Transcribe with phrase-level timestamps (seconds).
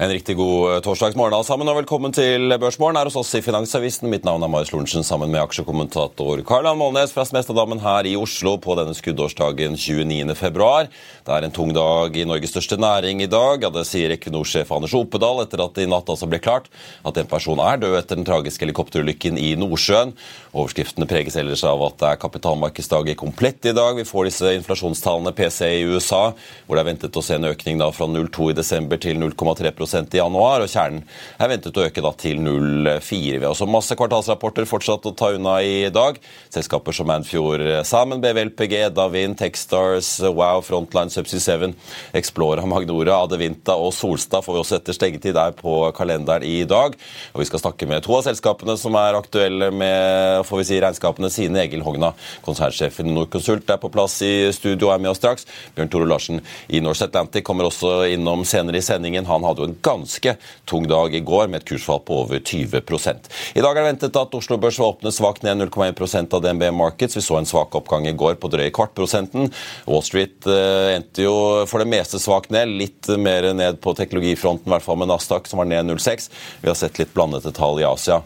[0.00, 3.40] En riktig god eh, torsdagsmorgen alle sammen, og velkommen til Børsmorgen her hos oss i
[3.42, 4.06] Finansavisen.
[4.06, 8.52] Mitt navn er Marius Lorentzen sammen med aksjekommentator Karl-Ann Målnes fra Smestadammen her i Oslo
[8.62, 10.36] på denne skuddårsdagen 29.
[10.38, 10.86] februar.
[11.26, 13.66] Det er en tung dag i Norges største næring i dag.
[13.66, 16.70] Ja, det sier Equinor-sjef Anders Opedal etter at det i natt altså ble klart
[17.02, 20.14] at en person er død etter den tragiske helikopterulykken i Nordsjøen.
[20.54, 23.98] Overskriftene preges ellers av at det er kapitalmarkedsdag i komplett i dag.
[23.98, 26.22] Vi får disse inflasjonstallene PC i USA,
[26.68, 29.74] hvor det er ventet å se en økning da fra 0,2 i desember til 0,3
[29.94, 31.04] i januar, og kjernen
[31.38, 33.38] er ventet å øke da til 0,4.
[33.38, 36.18] Vi har også masse kvartalsrapporter fortsatt å ta unna i dag.
[36.52, 41.72] Selskaper som Manfjord Salmon, BVLPG, Davin, Techstars, Wow, Frontline, Subsea 7,
[42.18, 46.96] Explora, Magnora, Adevinta og Solstad får vi også etter stengetid der på kalenderen i dag.
[47.32, 50.80] Og Vi skal snakke med to av selskapene som er aktuelle med får vi si,
[50.82, 51.62] regnskapene sine.
[51.64, 52.12] Egil Hogna,
[52.44, 55.48] konsernsjefen i Norconsult, er på plass i studio og er med oss straks.
[55.76, 59.28] Bjørn Tore Larsen i Norse Atlantic kommer også innom senere i sendingen.
[59.28, 60.34] Han hadde jo en ganske
[60.68, 64.18] tung dag i går, med et kursfall på over 20% I dag er det ventet
[64.20, 67.18] at Oslo Børs vil åpne svakt ned 0,1% av DNB Markets.
[67.18, 69.52] Vi så en svak oppgang i går på drøye kvartprosenten.
[69.88, 71.36] Wall Street eh, endte jo
[71.70, 75.48] for det meste svakt ned, litt mer ned på teknologifronten, i hvert fall med Nasdaq,
[75.50, 76.30] som var ned 0,6.
[76.62, 78.22] Vi har sett litt blandede tall i Asia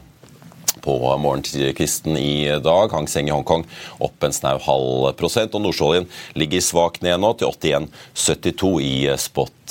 [0.82, 2.92] på morgenkvisten i dag.
[2.92, 3.64] Hang Seng i Hongkong
[4.02, 5.54] opp en snau halv prosent.
[5.54, 6.08] Og nordsjøoljen
[6.38, 8.94] ligger svakt ned nå til 81,72 i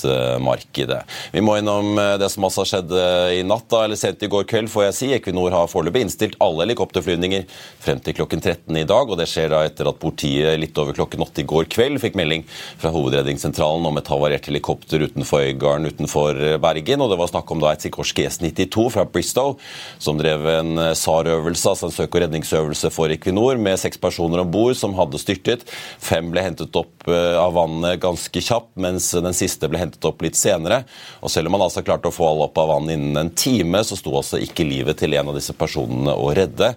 [0.02, 1.02] spot-markedet.
[1.32, 2.94] Vi må innom det som også har skjedd
[3.38, 5.08] i natt, da, eller sent i går kveld, får jeg si.
[5.16, 7.46] Equinor har foreløpig innstilt alle helikopterflyvninger
[7.82, 9.10] frem til klokken 13 i dag.
[9.10, 12.18] og Det skjer da etter at politiet litt over klokken 8 i går kveld fikk
[12.18, 12.44] melding
[12.80, 17.02] fra Hovedredningssentralen om et havarert helikopter utenfor Øygarden utenfor Bergen.
[17.02, 19.56] og Det var snakk om da et Sikorsky S-92 fra Bristow
[20.02, 24.50] som drev en SAR-øvelse, altså en søk- og redningsøvelse for Equinor, med seks personer om
[24.50, 25.64] bord som hadde styrtet.
[26.02, 30.38] Fem ble hentet opp av vannet ganske kjapt, mens den siste ble hentet opp litt
[30.38, 30.82] senere.
[31.20, 33.82] Og Selv om man altså klarte å få alle opp av vannet innen en time,
[33.84, 36.72] så sto altså ikke livet til en av disse personene å redde.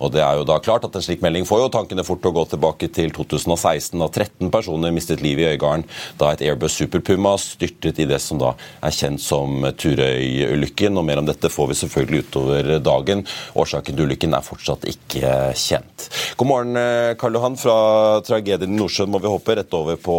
[0.00, 2.32] Og det er jo da klart at En slik melding får jo tankene fort å
[2.34, 5.86] gå tilbake til 2016, da 13 personer mistet livet i Øygarden
[6.20, 8.52] da et Airbus Super Puma styrtet i det som da
[8.84, 10.98] er kjent som Turøy-ulykken.
[10.98, 13.24] Og Mer om dette får vi selvfølgelig utover dagen.
[13.58, 16.08] Årsaken til ulykken er fortsatt ikke kjent.
[16.40, 16.80] God morgen,
[17.20, 17.58] Karl Johan.
[17.60, 20.16] Fra tragedien i Nordsjøen må vi hoppe rett over på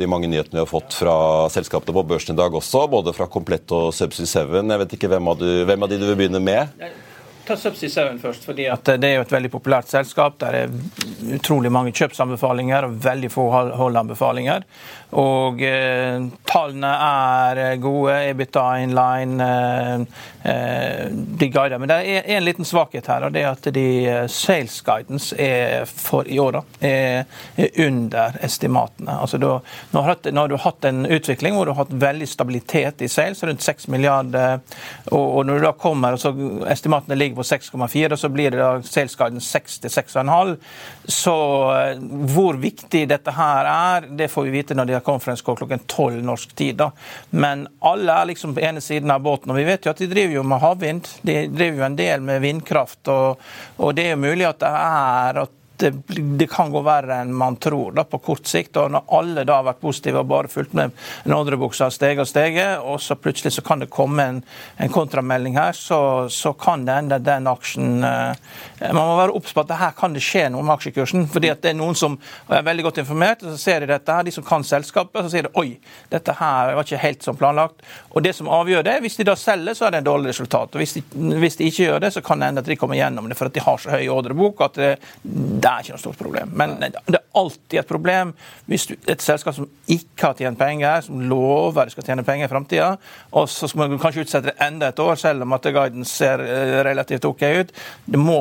[0.00, 1.14] de mange nyhetene vi har fått fra
[1.84, 4.70] selskapene på børsen i dag også, både fra Komplett og Subsea 7.
[4.70, 6.68] Jeg vet ikke hvem av, du, hvem av de du vil begynne med?
[7.46, 10.38] Ta Subsea 7 først, fordi at det er jo et veldig populært selskap.
[10.40, 10.72] Der er
[11.36, 14.64] utrolig mange kjøpsanbefalinger og veldig få holdanbefalinger.
[15.14, 18.16] Og eh, tallene er gode.
[18.30, 19.48] EBITDA inline.
[20.44, 21.78] Eh, de guider.
[21.78, 23.86] Men det er en liten svakhet her, og det er at de
[24.28, 25.36] sales guidance
[25.88, 27.24] for i år da, er,
[27.56, 29.16] er under estimatene.
[29.24, 29.48] Altså, du,
[29.94, 33.08] nå, har, nå har du hatt en utvikling hvor du har hatt veldig stabilitet i
[33.08, 34.60] sales, rundt 6 milliarder.
[35.12, 36.34] Og, og når du da kommer, og så
[36.70, 40.54] estimatene ligger på 6,4, og så blir det da sales guidance 6 til 6,5.
[41.22, 41.36] Så
[42.34, 45.82] hvor viktig dette her er, det får vi vite når de har conference call klokken
[45.86, 46.76] 12 norsk tid.
[46.80, 46.90] da.
[47.30, 49.52] Men alle er liksom på ene siden av båten.
[49.52, 51.10] Og vi vet jo at de driver jo med havvind.
[51.22, 53.02] De driver jo en del med vindkraft.
[53.12, 53.44] Og,
[53.76, 55.90] og det er jo mulig at det er at det,
[56.38, 58.76] det, kan gå verre enn man tror da, på kort sikt.
[58.78, 60.94] og Når alle da har vært positive og bare fulgt med
[61.24, 64.40] en ordrebuksa steget og steget, og så plutselig så kan det komme en,
[64.78, 65.98] en kontramelding her, så,
[66.30, 68.36] så, kan det ende den aksjen eh,
[68.84, 71.26] Man må være obs på at her kan det skje noe med aksjekursen.
[71.32, 72.16] fordi at det er noen som
[72.48, 75.32] er veldig godt informert, og så ser de dette her, de som kan selskapet, så
[75.32, 75.78] sier de oi,
[76.12, 77.82] dette her var ikke helt som planlagt.
[78.14, 80.74] Og det som avgjør det, hvis de da selger, så er det en dårlig resultat.
[80.74, 81.04] og Hvis de,
[81.42, 83.50] hvis de ikke gjør det, så kan det hende at de kommer gjennom det for
[83.50, 84.92] at de har så høy ordrebok at det,
[85.64, 86.50] det er ikke noe stort problem.
[86.60, 88.34] Men det er alltid et problem
[88.68, 92.48] hvis du, et selskap som ikke har tjent penger, som lover de skal tjene penger
[92.48, 92.90] i framtida,
[93.32, 96.42] og så skal man kanskje utsette det enda et år, selv om at guidance ser
[96.44, 97.72] eh, relativt OK ut.
[98.04, 98.38] Det må,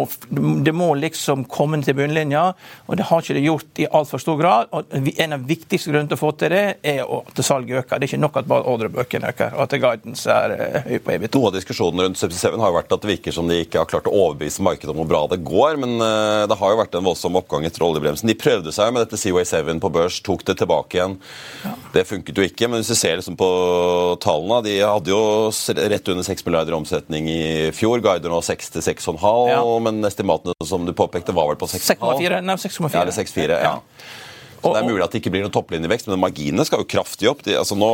[0.67, 2.43] det må liksom komme til bunnlinja,
[2.87, 4.71] og det har ikke det gjort i altfor stor grad.
[4.75, 7.99] og En av de viktigste grunnene til å få til det, er at salget øker.
[7.99, 11.15] Det er ikke nok at bare ordrebøkene øker, og at guidance er eh, høy på
[11.15, 11.39] EBIT.
[11.39, 13.89] Noe av diskusjonen rundt Subsea 7 har vært at det virker som de ikke har
[13.89, 16.99] klart å overbevise markedet om hvor bra det går, men eh, det har jo vært
[16.99, 18.29] en voldsom oppgang etter oljebremsen.
[18.29, 21.17] De prøvde seg med dette Seaway 7 på børs, tok det tilbake igjen.
[21.63, 21.75] Ja.
[21.93, 23.49] Det funket jo ikke, men hvis du ser liksom på
[24.23, 25.21] tallene De hadde jo
[25.93, 27.43] rett under 6 milliarder omsetning i
[27.75, 29.61] fjor, guider nå 6 til 6,5, ja.
[29.85, 32.41] men estimatene som du påpekte, var vel på 6,4?
[32.43, 32.93] Nei, 6,4.
[32.93, 33.77] Ja, eller 6,4, ja.
[34.63, 37.27] Så Det er mulig at det ikke blir noen topplinjevekst, men marginene skal jo kraftig
[37.27, 37.41] opp.
[37.43, 37.89] De, altså nå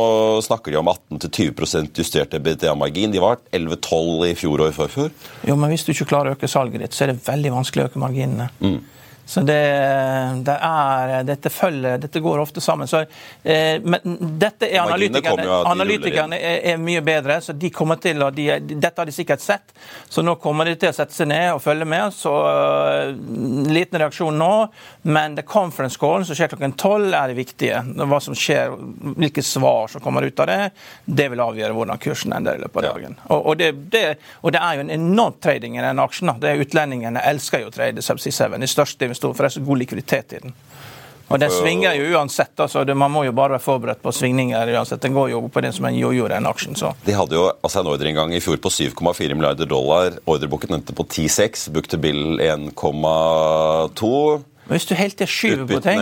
[0.46, 3.10] snakker de om 18-20% justert EBITDA-margin.
[3.10, 5.10] De var 11-12 i fjor og i forfjor.
[5.50, 7.82] Jo, men hvis du ikke klarer å øke salget ditt, så er det veldig vanskelig
[7.82, 8.46] å øke marginene.
[8.62, 8.78] Mm.
[9.30, 9.60] Så det,
[10.42, 12.88] det er, dette følger, dette går ofte sammen.
[12.90, 13.04] Så,
[13.46, 18.32] eh, men dette er analytikerne, analytikerne er, er, mye bedre, så de kommer til å,
[18.34, 19.70] de, Dette har de sikkert sett,
[20.10, 22.10] så nå kommer de til å sette seg ned og følge med.
[22.16, 23.12] Så uh,
[23.70, 24.50] liten reaksjon nå,
[25.06, 27.84] men the conference call som skjer klokken tolv, er det viktige.
[28.02, 28.74] Hva som skjer,
[29.14, 30.58] hvilke svar som kommer ut av det,
[31.06, 33.16] det vil avgjøre hvordan kursen ender i løpet av dagen.
[33.28, 34.04] Og, og, det, det,
[34.42, 36.34] og, det, er jo en enorm trading i den aksjen.
[36.42, 38.58] Det er Utlendingene elsker jo å trade Subsea 7.
[38.58, 40.56] De største stor, for det er så god likviditet i den.
[41.30, 42.58] Og Den svinger jo uansett.
[42.58, 45.02] altså Man må jo bare være forberedt på svingninger uansett.
[45.02, 46.74] Den går jo på det som en jojo, den aksjen.
[46.74, 46.92] så.
[47.06, 50.18] De hadde jo altså en ordreinngang i fjor på 7,4 milliarder dollar.
[50.26, 51.68] Ordreboken endte på 10,6.
[51.70, 54.42] Book to bill 1,2.
[54.70, 55.98] Hvis du helt til skyver på ting,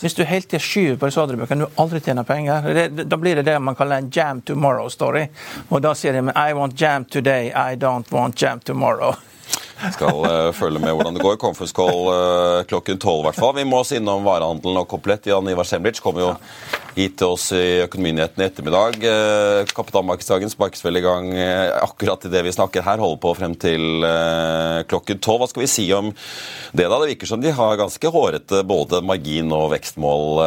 [0.00, 2.68] hvis du helt til skyver på disse ordrebøkene, du aldri tjener penger.
[2.72, 5.26] Det, da blir det det man kaller en jam tomorrow-story.
[5.68, 9.12] Og da sier de I want jam today, I don't want jam tomorrow.
[9.94, 11.38] Skal uh, følge med hvordan det går.
[11.40, 13.54] Conference call uh, klokken tolv, i hvert fall.
[13.58, 15.28] Vi må oss innom varehandelen og Komplett.
[15.30, 16.32] Jan Ivar Semlitsch kommer jo
[16.98, 18.98] hit til oss i Økonominyhetene i ettermiddag.
[19.02, 21.30] Uh, Kapitalmarkedsdagen sparkes vel i gang
[21.78, 23.00] akkurat i det vi snakker her.
[23.02, 24.04] Holder på frem til
[24.90, 25.42] klokken tolv.
[25.42, 26.98] Hva skal vi si om det, da?
[26.98, 30.42] Det virker som de har ganske hårete både margin- og vekstmål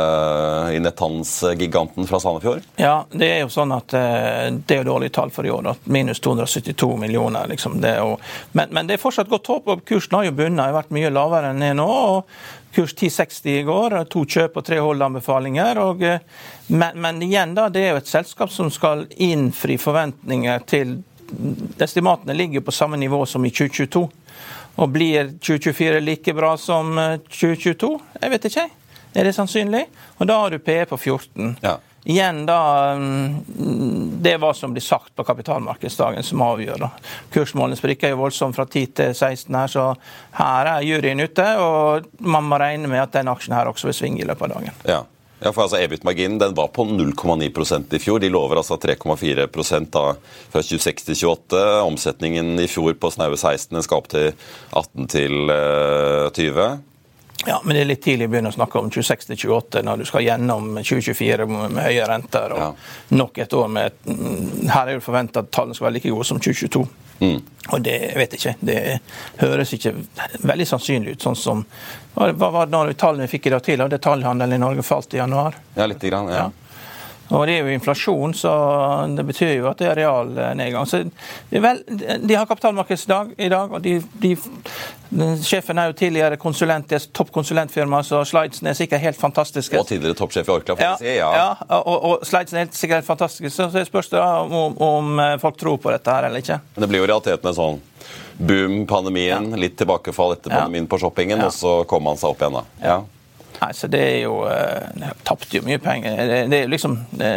[0.75, 2.65] i netthandelsgiganten fra Sandefjord?
[2.81, 5.71] Ja, det er jo sånn at det er dårlige tall for i år.
[5.83, 7.47] Minus 272 millioner.
[7.51, 7.80] Liksom.
[7.81, 8.18] Det er jo,
[8.57, 9.69] men, men det er fortsatt godt håp.
[9.71, 11.88] og Kursen har jo bunnet, har vært mye lavere enn det er nå.
[11.88, 15.81] og Kurs 1060 i går, to kjøp og tre holdanbefalinger.
[16.07, 16.19] Eh,
[16.68, 21.00] men, men, igjen, da, det er jo et selskap som skal innfri forventninger til
[21.79, 24.01] Estimatene ligger på samme nivå som i 2022.
[24.83, 26.91] Og blir 2024 like bra som
[27.29, 27.94] 2022?
[27.95, 28.65] Eh, Jeg vet ikke.
[29.15, 29.85] Er det sannsynlig?
[30.19, 31.56] Og da har du PE på 14.
[31.63, 31.77] Ja.
[32.03, 36.80] Igjen da, mm, Det er hva som blir sagt på kapitalmarkedsdagen som avgjør.
[36.80, 36.89] da.
[37.33, 39.95] Kursmålene spriker jo voldsomt fra 10 til 16 her, så
[40.38, 41.45] her er juryen ute.
[41.57, 44.56] Og man må regne med at den aksjen her også vil svinge i løpet av
[44.57, 44.71] dagen.
[44.86, 45.03] Ja.
[45.44, 48.19] Ja, for altså EBIT-marginen den var på 0,9% i fjor.
[48.21, 49.47] De lover altså 3,4
[50.51, 51.81] fra 26 til 28.
[51.81, 54.36] Omsetningen i fjor på snaue 16 den skal opp til
[54.69, 55.50] 18 til
[56.38, 56.68] 20.
[57.45, 60.25] Ja, men det er litt tidlig å begynne å snakke om 26-28 når du skal
[60.25, 62.67] gjennom 2024 med høye renter og ja.
[63.17, 66.27] nok et år med mm, Her er det forventa at tallene skal være like gode
[66.29, 66.83] som 2022.
[67.21, 67.39] Mm.
[67.69, 68.54] Og det jeg vet ikke.
[68.66, 68.77] Det
[69.42, 69.94] høres ikke
[70.42, 71.25] veldig sannsynlig ut.
[71.25, 71.66] sånn som
[72.13, 73.89] Hva var det når tallene vi fikk i dag tidlig?
[73.95, 75.57] Detaljhandelen i Norge falt i januar.
[75.75, 76.45] Ja, litt grann, ja.
[76.45, 76.60] ja.
[77.31, 78.52] Og det er jo inflasjon, så
[79.16, 80.88] det betyr jo at det er real eh, nedgang.
[80.90, 81.04] Så
[81.50, 84.33] vel, De har kapitalmarkedsdag i dag, og de, de,
[85.44, 89.80] sjefen er jo tidligere konsulent i et toppkonsulentfirma, så slidesene er sikkert helt fantastiske.
[89.80, 91.14] Og tidligere toppsjef i Orkla, får ja, si.
[91.16, 93.54] Ja, ja og, og slidesene er helt sikkert helt fantastiske.
[93.56, 96.59] Så det spørs da om, om, eh, folk tror på dette her eller ikke.
[96.76, 97.81] Men det blir jo realiteten en sånn
[98.42, 99.64] boom, pandemien, ja.
[99.64, 102.59] litt tilbakefall etter pandemien på shoppingen, og så kommer man seg opp igjen.
[102.59, 102.68] da.
[102.83, 103.00] Ja.
[103.61, 106.18] Nei, så det er jo uh, Tapte jo mye penger.
[106.18, 107.33] Det, det er liksom det,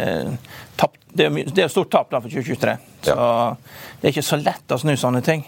[0.79, 2.73] tapt, det, er, det er stort tap da for 2023.
[3.05, 3.27] Så ja.
[4.01, 5.45] det er ikke så lett å snu sånne ting.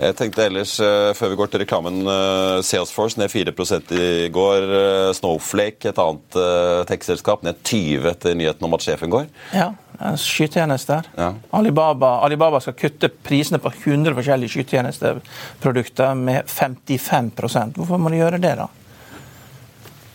[0.00, 3.52] Jeg tenkte ellers, uh, før vi går til reklamen, uh, Salesforce ned 4
[3.98, 4.70] i går.
[4.70, 6.40] Uh, Snowflake, et annet
[6.88, 9.26] tech-selskap, ned 20 etter nyheten om at sjefen går.
[9.52, 9.72] Ja,
[10.16, 11.10] skytjenester.
[11.18, 11.34] Ja.
[11.58, 17.34] Alibaba, Alibaba skal kutte prisene på 100 forskjellige skytjenesteprodukter med 55
[17.74, 18.70] Hvorfor må de gjøre det, da?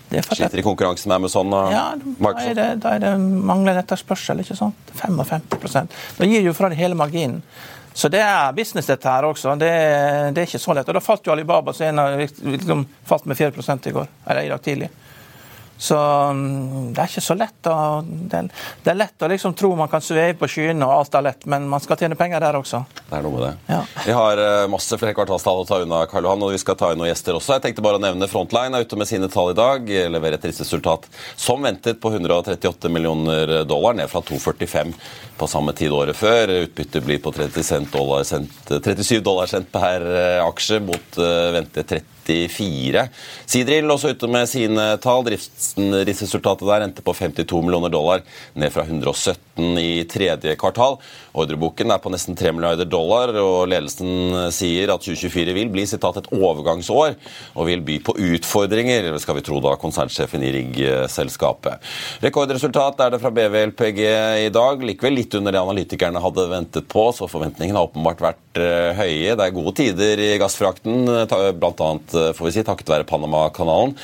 [0.10, 4.44] Sliter i konkurransen med Amazon og ja, da er, det, da er det manglende etterspørsel.
[4.44, 4.92] ikke sant?
[5.02, 5.80] 55
[6.20, 7.42] Da gir jo fra deg hele marginen.
[7.96, 9.54] Så det er business, dette her også.
[9.56, 9.72] Det,
[10.36, 10.90] det, er ikke så lett.
[10.92, 13.54] Og da falt jo Alibaba så en av, liksom, falt med 4
[13.88, 14.90] i går, eller i dag tidlig.
[15.77, 18.48] Så mm, det er ikke så lett å Det er,
[18.84, 21.48] det er lett å liksom tro man kan sveve på skyene og alt er lett,
[21.51, 22.84] men man skal tjene penger der også.
[23.01, 23.51] Det er noe med det.
[23.74, 23.82] Ja.
[24.05, 26.91] Vi har eh, masse flere kvartalstall å ta unna, Karl Johan, og vi skal ta
[26.94, 27.58] inn noen gjester også.
[27.58, 29.91] Jeg tenkte bare å nevne Frontline er ute med sine tall i dag.
[30.15, 34.96] Leverer et resultat som ventet på 138 millioner dollar, ned fra 245
[35.38, 36.55] på samme tid året før.
[36.65, 41.88] Utbyttet blir på 30 dollar cent, 37 dollar cent per eh, aksje mot uh, ventet
[41.89, 43.08] 30 94.
[43.46, 45.27] Sidril også ute med sine tall.
[45.29, 50.98] Driftsresultatet der endte på 52 millioner dollar, ned fra 117 i tredje kvartal.
[51.36, 56.20] Ordreboken er på nesten 3 milliarder dollar, og ledelsen sier at 2024 vil bli sitat,
[56.20, 57.16] et overgangsår
[57.56, 61.84] og vil by på utfordringer, skal vi tro da konsernsjefen i riggselskapet.
[62.24, 64.02] Rekordresultat er det fra BVLPG
[64.46, 68.62] i dag, likevel litt under det analytikerne hadde ventet på, så forventningene har åpenbart vært
[68.62, 69.36] eh, høye.
[69.36, 71.90] Det er gode tider i gassfrakten, bl.a.
[72.16, 73.96] Eh, får vi si, takket være Panama-kanalen.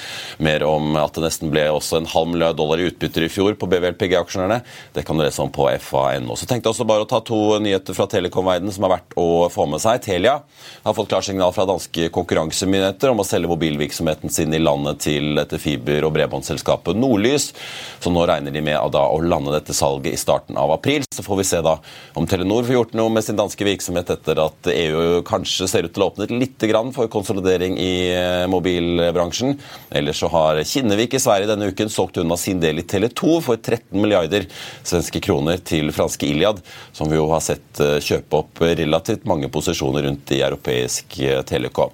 [0.44, 3.56] Mer om at det nesten ble også en halv milliard dollar i utbytter i fjor
[3.60, 4.62] på BVLPG-aksjonærene.
[4.96, 6.36] Det kan du lese om på fa.no.
[6.38, 9.48] Så tenkte jeg også bare å ta to nyheter fra telekomverdenen som er verdt å
[9.52, 10.02] få med seg.
[10.06, 10.38] Telia
[10.84, 15.60] har fått klarsignal fra danske konkurransemyndigheter om å selge mobilvirksomheten sin i landet til dette
[15.62, 17.52] fiber- og bredbåndsselskapet Nordlys.
[18.00, 21.04] Så nå regner de med å lande dette salget i starten av april.
[21.12, 21.78] Så får vi se da
[22.20, 25.96] om Telenor får gjort noe med sin danske virksomhet etter at EU kanskje ser ut
[25.96, 26.60] til å åpne litt
[26.96, 29.58] for konsolidering i Eh, mobilbransjen.
[29.90, 33.58] Ellers så har Kinnevik i Sverige denne uken solgt unna sin del i Tele2 for
[33.58, 34.48] 13 milliarder
[34.84, 35.31] svenske kroner
[35.66, 36.62] til franske Iliad,
[36.94, 41.42] som vi jo har sett eh, kjøpe opp relativt mange posisjoner rundt i europeisk eh,
[41.48, 41.92] telekom.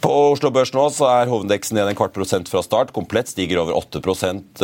[0.00, 2.92] På Oslo Børs nå så er hovedindeksen ned en kvart prosent fra start.
[2.96, 4.62] Komplett stiger over 8%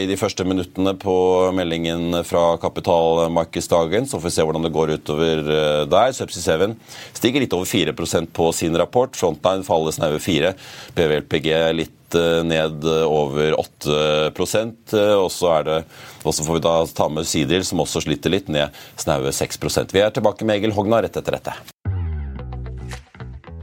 [0.00, 1.14] i de første minuttene på
[1.52, 4.08] meldingen fra kapitalmarkedsdagen.
[4.08, 5.44] Så får vi se hvordan det går utover
[5.90, 6.16] der.
[6.16, 6.74] Subsea 7
[7.12, 9.12] stiger litt over 4% på sin rapport.
[9.20, 10.54] Frontline faller snaue 4.
[10.96, 13.98] PVLPG litt eh, ned over 8
[14.30, 15.78] eh, og så er det
[16.20, 19.94] og så får vi da ta med Sidril, som også sliter litt, ned snaue 6%
[19.94, 21.56] Vi er tilbake med Egil Hogna rett etter dette.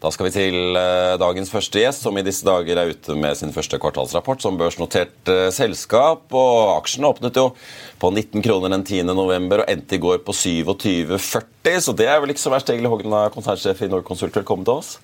[0.00, 3.36] Da skal vi til eh, dagens første gjest, som i disse dager er ute med
[3.36, 6.24] sin første kvartalsrapport som børsnotert eh, selskap.
[6.32, 7.50] og Aksjene åpnet jo
[8.00, 9.12] på 19 kroner den 10.
[9.12, 11.82] november og endte i går på 27,40.
[11.84, 12.72] Så det er vel ikke så verst.
[12.72, 14.94] Egil Hogna, konsernsjef i Norconsult, velkommen til oss.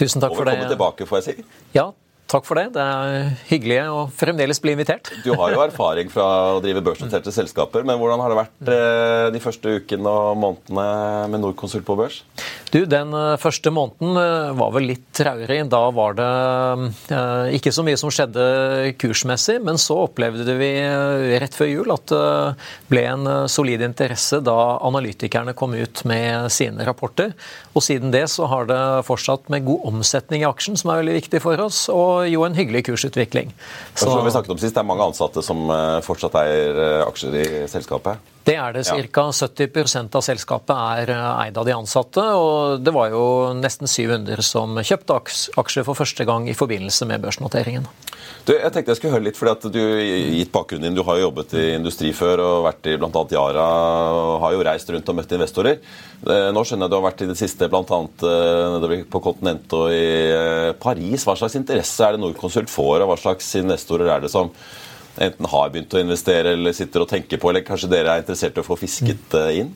[0.00, 0.56] Tusen takk for det.
[0.56, 1.50] Og velkommen tilbake, får jeg si.
[1.76, 1.90] Ja,
[2.32, 2.70] Takk for det.
[2.72, 5.10] Det er hyggelig å fremdeles bli invitert.
[5.20, 6.24] Du har jo erfaring fra
[6.54, 10.86] å drive børsnoterte selskaper, men hvordan har det vært eh, de første ukene og månedene
[11.28, 12.22] med Norconsult på børs?
[12.72, 15.60] Du, Den eh, første måneden eh, var vel litt traurig.
[15.72, 16.30] Da var det
[17.56, 20.70] ikke så mye som skjedde kursmessig, men så opplevde vi
[21.42, 22.22] rett før jul at det
[22.90, 27.34] ble en solid interesse da analytikerne kom ut med sine rapporter.
[27.76, 31.18] Og siden det så har det fortsatt med god omsetning i aksjen, som er veldig
[31.20, 31.84] viktig for oss.
[31.92, 33.52] og jo en hyggelig kursutvikling.
[33.94, 34.08] Så...
[34.08, 37.40] Som vi snakket om sist, Det er mange ansatte som eh, fortsatt eier eh, aksjer
[37.42, 38.31] i selskapet?
[38.42, 38.82] Det er det.
[38.86, 39.24] Ca.
[39.30, 42.22] 70% av selskapet er eh, eid av de ansatte.
[42.34, 43.24] og Det var jo
[43.58, 45.18] nesten 700 som kjøpte
[45.62, 47.86] aksjer for første gang i forbindelse med børsnoteringen.
[48.42, 49.80] Du, jeg tenkte jeg skulle høre litt, fordi at du,
[50.34, 53.22] gitt bakgrunnen din, du har jo jobbet i industri før og vært i bl.a.
[53.30, 53.66] Yara
[54.18, 55.78] og har jo reist rundt og møtt investorer.
[56.26, 58.00] Eh, nå skjønner jeg du har vært i det siste bl.a.
[58.32, 61.28] Eh, på kontinentet og i Paris.
[61.28, 64.50] Hva slags interesse er det Norconsult får, og hva slags investorer er det som
[65.16, 68.56] enten har begynt å investere eller sitter og tenker på, eller kanskje dere er interessert
[68.56, 69.74] i å få fisket inn?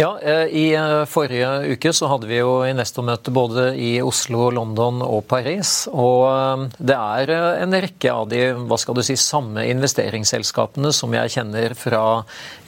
[0.00, 5.02] Ja, eh, I eh, forrige uke så hadde vi jo investormøte både i Oslo, London
[5.04, 5.90] og Paris.
[5.90, 7.32] Og eh, det er
[7.66, 8.38] en rekke av de
[8.70, 12.04] hva skal du si, samme investeringsselskapene som jeg kjenner fra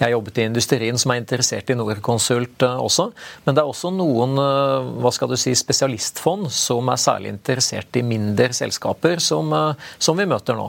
[0.02, 3.08] jeg jobbet i industrien, som er interessert i Norconsult også.
[3.46, 8.04] Men det er også noen hva skal du si, spesialistfond som er særlig interessert i
[8.04, 9.54] mindre selskaper, som,
[9.96, 10.68] som vi møter nå.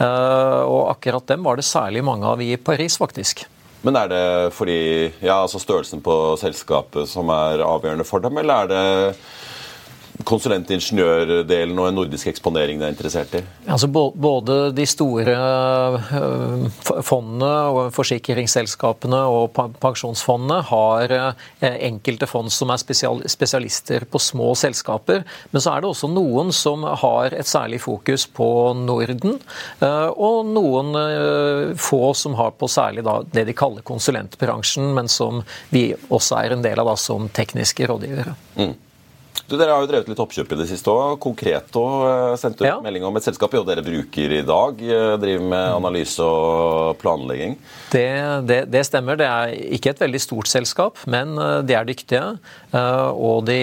[0.00, 3.46] Og akkurat dem var det særlig mange av i Paris, faktisk.
[3.86, 4.24] Men er det
[4.56, 4.78] fordi
[5.22, 8.84] ja, altså størrelsen på selskapet som er avgjørende for dem, eller er det
[10.24, 13.42] konsulentingeniørdelen og en nordisk eksponering du er interessert i?
[13.66, 15.34] Altså, både de store
[16.20, 16.66] øh,
[17.04, 22.80] fondene og forsikringsselskapene og pensjonsfondene har øh, enkelte fond som er
[23.28, 25.26] spesialister på små selskaper.
[25.50, 29.38] Men så er det også noen som har et særlig fokus på Norden,
[29.82, 30.94] øh, og noen
[31.80, 36.64] få som har på særlig det de kaller konsulentbransjen, men som vi også er en
[36.64, 38.36] del av da, som tekniske rådgivere.
[38.56, 38.74] Mm.
[39.46, 41.20] Du, dere har jo drevet litt oppkjøp i det siste òg.
[41.22, 42.80] Konkret og eh, sendt ut ja.
[42.82, 44.80] melding om et selskap jo dere bruker i dag.
[44.82, 47.54] Eh, driver med analyse og planlegging.
[47.92, 48.08] Det,
[48.48, 49.18] det, det, stemmer.
[49.20, 52.24] Det er ikke et veldig stort selskap, men eh, de er dyktige.
[52.76, 53.60] Og de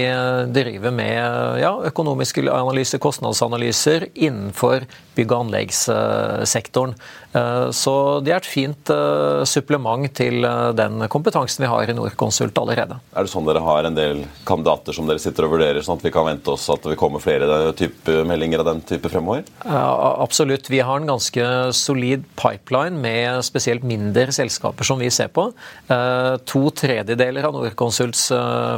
[0.55, 4.87] driver med ja, økonomiske analyser, kostnadsanalyser innenfor
[5.17, 6.95] bygg- og anleggssektoren.
[7.33, 11.95] Eh, så det er et fint eh, supplement til eh, den kompetansen vi har i
[11.97, 12.99] Norconsult allerede.
[13.13, 16.05] Er det sånn dere har en del kandidater som dere sitter og vurderer, sånn at
[16.05, 19.45] vi kan vente oss at det kommer flere type meldinger av den type fremover?
[19.65, 20.69] Absolutt.
[20.69, 25.47] Vi har en ganske solid pipeline med spesielt mindre selskaper som vi ser på.
[25.87, 28.27] To tredjedeler av Norconsults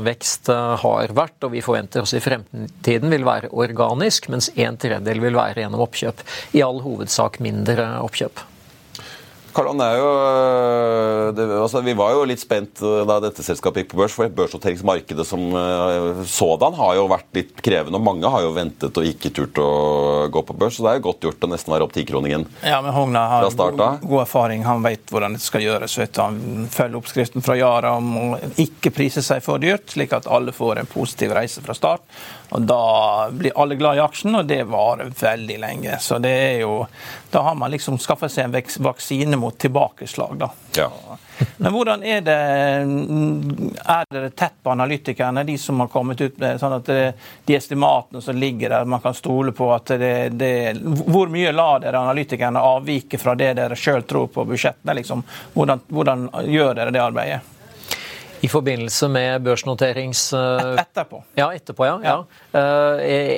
[0.05, 5.23] vekst har vært, og vi forventer også i fremtiden vil være organisk, mens en tredjedel
[5.23, 6.25] vil være gjennom oppkjøp.
[6.57, 8.44] I all hovedsak mindre oppkjøp.
[9.55, 13.83] Karl er jo, øh, det, altså, Vi var jo litt spent øh, da dette selskapet
[13.83, 17.95] gikk på børs, for børsnoteringsmarkedet som uh, sådan har jo vært litt krevende.
[17.95, 19.69] og Mange har jo ventet og ikke turt å
[20.33, 22.81] gå på børs, så det er jo godt gjort å nesten være opp tikroningen ja,
[22.83, 24.65] men Hogna har god, god, erfaring.
[24.67, 25.95] Han vet hvordan det skal gjøres.
[25.99, 28.25] Vet Han følger oppskriften fra Yara om å
[28.61, 32.03] ikke prise seg for dyrt, slik at alle får en positiv reise fra start.
[32.49, 35.99] Og Da blir alle glad i aksjen, og det varer veldig lenge.
[35.99, 36.87] Så det er jo,
[37.31, 40.37] Da har man liksom skaffet seg en vaksine mot tilbakeslag.
[40.37, 40.49] da.
[40.75, 40.89] Ja.
[41.57, 42.35] Men hvordan er det
[43.85, 47.13] Er dere tett på analytikerne, de som har kommet ut med sånn at det,
[47.45, 51.79] de estimatene som ligger der, man kan stole på at det, det Hvor mye lar
[51.83, 54.95] dere analytikerne avvike fra det dere sjøl tror på budsjettene?
[55.01, 55.23] Liksom?
[55.53, 57.54] Hvordan, hvordan gjør dere det arbeidet?
[58.41, 60.33] I forbindelse med børsnoterings...
[60.45, 61.21] Eh, etterpå.
[61.35, 61.95] Ja, etterpå, ja.
[62.03, 62.13] ja.
[62.51, 62.61] ja.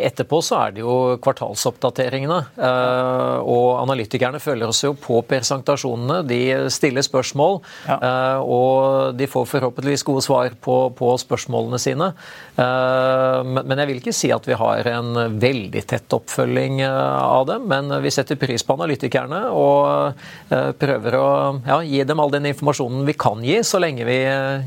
[0.07, 2.37] etterpå så er det jo kvartalsoppdateringene.
[2.67, 6.19] Eh, og analytikerne følger oss jo på presentasjonene.
[6.27, 6.39] De
[6.73, 7.97] stiller spørsmål, ja.
[8.41, 12.09] og de får forhåpentligvis gode svar på, på, spørsmålene sine.
[12.57, 17.67] Men jeg vil ikke si at vi har en veldig tett oppfølging av dem.
[17.71, 20.25] Men vi setter pris på analytikerne og
[20.81, 21.29] prøver å
[21.67, 24.19] ja, gi dem all den informasjonen vi kan gi, så lenge vi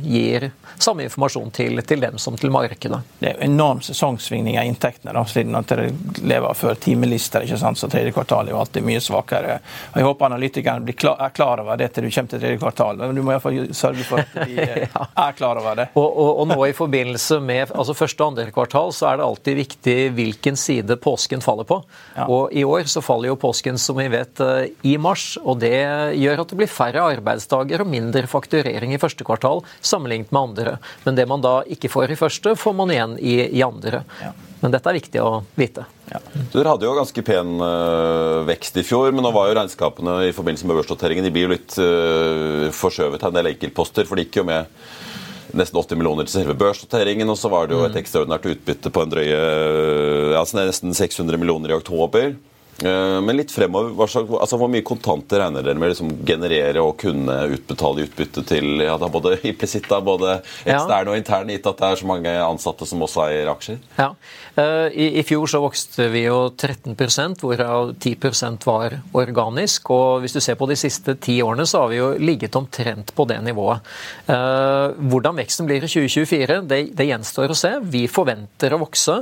[0.07, 3.01] gir gir samme informasjon til, til, dem som til markedet.
[3.21, 5.91] Det er enorm sesongsvingning i inntektene, da, siden at dere
[6.23, 7.45] lever før timelister.
[7.45, 7.81] ikke sant?
[7.81, 9.59] Så tredje kvartal er jo alltid mye svakere.
[9.93, 12.61] Og Jeg håper analytikerne blir klar, er klar over det til du kommer til tredje
[12.61, 13.01] kvartal.
[13.01, 14.67] Men du må iallfall sørge for at de
[15.27, 15.89] er klar over det.
[15.95, 19.27] Og, og, og, nå i forbindelse med altså første og andre kvartal så er det
[19.27, 21.81] alltid viktig hvilken side påsken faller på.
[22.17, 22.29] Ja.
[22.31, 25.35] Og i år så faller jo påsken, som vi vet, eh, i mars.
[25.45, 25.77] Og det
[26.19, 30.77] gjør at det blir færre arbeidsdager og mindre fakturering i første kvartal sammenlignet med andre.
[31.05, 34.03] Men det man da ikke får i første, får man igjen i, i andre.
[34.21, 34.33] Ja.
[34.61, 35.87] Men dette er viktig å vite.
[36.11, 36.21] Ja.
[36.53, 40.35] Dere hadde jo ganske pen uh, vekst i fjor, men nå var jo regnskapene i
[40.37, 44.09] forbindelse med børsnoteringen de blir jo litt uh, forskjøvet av en del enkeltposter.
[44.09, 44.69] For det gikk jo med
[45.57, 48.01] nesten 80 millioner til selve børsnoteringen, og så var det jo et mm.
[48.03, 49.41] ekstraordinært utbytte på en drøye
[50.39, 52.37] altså nesten 600 millioner i oktober.
[52.85, 53.93] Eh, men litt fremover,
[54.41, 58.45] altså Hvor mye kontanter regner dere med å liksom generere og kunne utbetale i utbytte
[58.49, 62.33] til ja, da både implisitt, både eksterne og interne, gitt at det er så mange
[62.41, 63.81] ansatte som også eier aksjer?
[63.99, 64.09] Ja,
[64.55, 69.93] eh, I, I, fjor så vokste vi jo 13% hvorav 10% var organisk.
[69.93, 73.13] og Hvis du ser på de siste ti årene, så har vi jo ligget omtrent
[73.17, 73.85] på det nivået.
[74.25, 77.75] Eh, hvordan veksten blir i 2024, det, det gjenstår å se.
[77.93, 79.21] Vi forventer å vokse.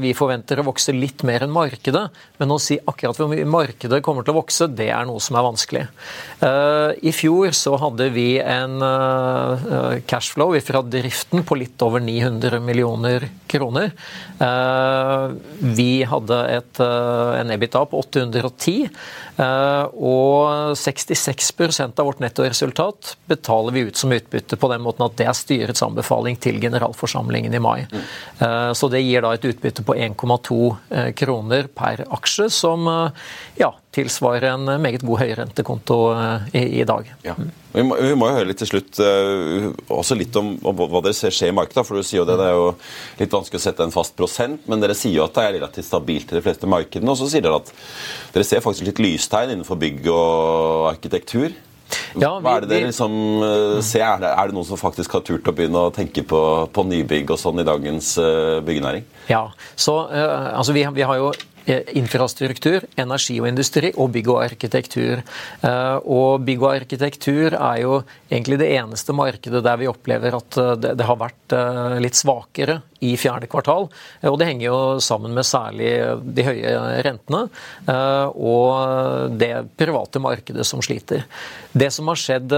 [0.00, 2.08] Vi forventer å vokse litt mer enn markedet.
[2.38, 5.38] men å si akkurat hvor mye markedet kommer til å vokse, det er noe som
[5.38, 5.84] er vanskelig.
[6.40, 12.60] Eh, I fjor så hadde vi en eh, cashflow fra driften på litt over 900
[12.64, 13.92] millioner kroner.
[14.38, 15.26] Eh,
[15.76, 18.88] vi hadde et, en EBITDA på 810,
[19.36, 25.26] og 66% av vårt nettoresultat betaler vi ut som utbytte på den måten at det
[25.28, 27.84] er styrets anbefaling til generalforsamlingen i mai.
[28.76, 33.28] Så det gir da et utbytte på 1,2 kroner per aksje som eh,
[33.60, 37.08] ja, tilsvarer en meget god høyrentekonto eh, i, i dag.
[37.24, 37.36] Ja.
[37.76, 41.02] Vi, må, vi må jo høre litt til slutt uh, også litt om, om, hva
[41.04, 41.84] dere ser skje i markedet.
[41.84, 42.70] for du sier jo Det det er jo
[43.18, 45.88] litt vanskelig å sette en fast prosent, men dere sier jo at det er relativt
[45.90, 47.12] stabilt i de fleste markedene.
[47.12, 47.72] Og så sier dere at
[48.32, 51.52] dere ser faktisk litt lystegn innenfor bygg og arkitektur.
[52.16, 54.06] Ja, vi, Hva er det dere liksom uh, ser?
[54.06, 56.40] Er det, er det, noen som faktisk har turt å begynne å tenke på,
[56.72, 59.04] på nybygg og sånn i dagens uh, byggenæring?
[59.28, 59.44] Ja,
[59.76, 64.42] så uh, altså vi, vi, har jo Eh, infrastruktur, energi og industri og bygg og
[64.44, 65.22] arkitektur.
[65.66, 68.00] Eh, og bygg og arkitektur er jo
[68.30, 71.56] egentlig det eneste markedet der vi opplever at eh, det har vært
[72.02, 73.86] litt svakere i fjerde kvartal.
[74.26, 75.90] Og det henger jo sammen med særlig
[76.34, 76.72] de høye
[77.06, 77.42] rentene
[78.34, 81.22] og det private markedet som sliter.
[81.70, 82.54] Det som har skjedd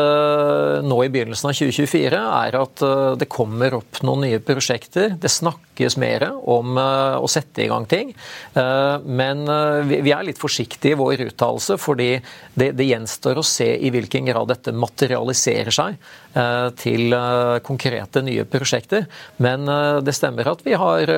[0.87, 2.85] nå i begynnelsen av 2024, er at
[3.21, 5.18] det kommer opp noen nye prosjekter.
[5.21, 5.67] Det snakkes
[5.99, 8.12] mer om å sette i gang ting.
[8.55, 12.11] Men eh, vi er litt forsiktige i vår uttalelse, fordi
[12.59, 15.99] det, gjenstår å se i hvilken grad dette materialiserer seg
[16.38, 19.07] eh, til eh, konkrete nye prosjekter.
[19.45, 19.69] Men
[20.05, 21.11] det stemmer at vi har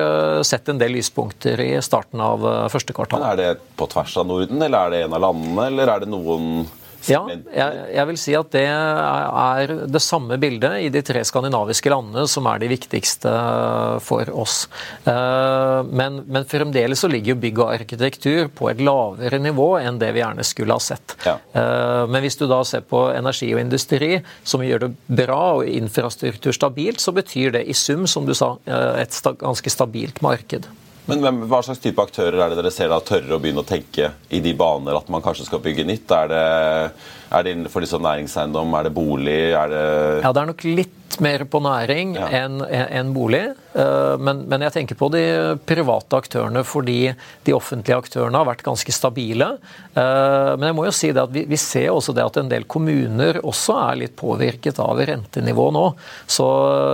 [0.45, 3.21] sett en del lyspunkter i starten av første kvartal.
[3.21, 6.03] Men Er det på tvers av Norden, eller er det en av landene, eller er
[6.03, 6.65] det noen
[7.09, 11.91] ja, jeg, jeg, vil si at det er det samme bildet i de tre skandinaviske
[11.91, 13.31] landene som er de viktigste
[14.05, 14.65] for oss.
[15.09, 19.99] Eh, men, men fremdeles så ligger jo bygg og arkitektur på et lavere nivå enn
[20.01, 21.17] det vi gjerne skulle ha sett.
[21.25, 21.37] Ja.
[21.53, 25.65] Eh, men hvis du da ser på energi og industri, som gjør det bra og
[25.69, 30.69] infrastruktur stabilt, så betyr det i sum, som du sa, eh, et ganske stabilt marked.
[31.11, 33.67] Men hvem, Hva slags type aktører er det dere ser da tørre å begynne å
[33.67, 36.13] tenke i de baner at man kanskje skal bygge nytt?
[36.15, 36.45] Er det,
[37.31, 38.73] er det innenfor liksom næringseiendom?
[38.79, 39.41] Er det bolig?
[39.55, 39.85] Er det
[40.23, 42.27] Ja, det er nok litt mer på næring ja.
[42.43, 43.43] enn en bolig.
[43.73, 45.23] Eh, men, men, jeg tenker på de
[45.67, 47.11] private aktørene fordi
[47.45, 49.49] de offentlige aktørene har vært ganske stabile.
[49.93, 52.51] Eh, men jeg må jo si det at vi, vi ser også det at en
[52.51, 55.85] del kommuner også er litt påvirket av rentenivået nå.
[56.25, 56.47] Så,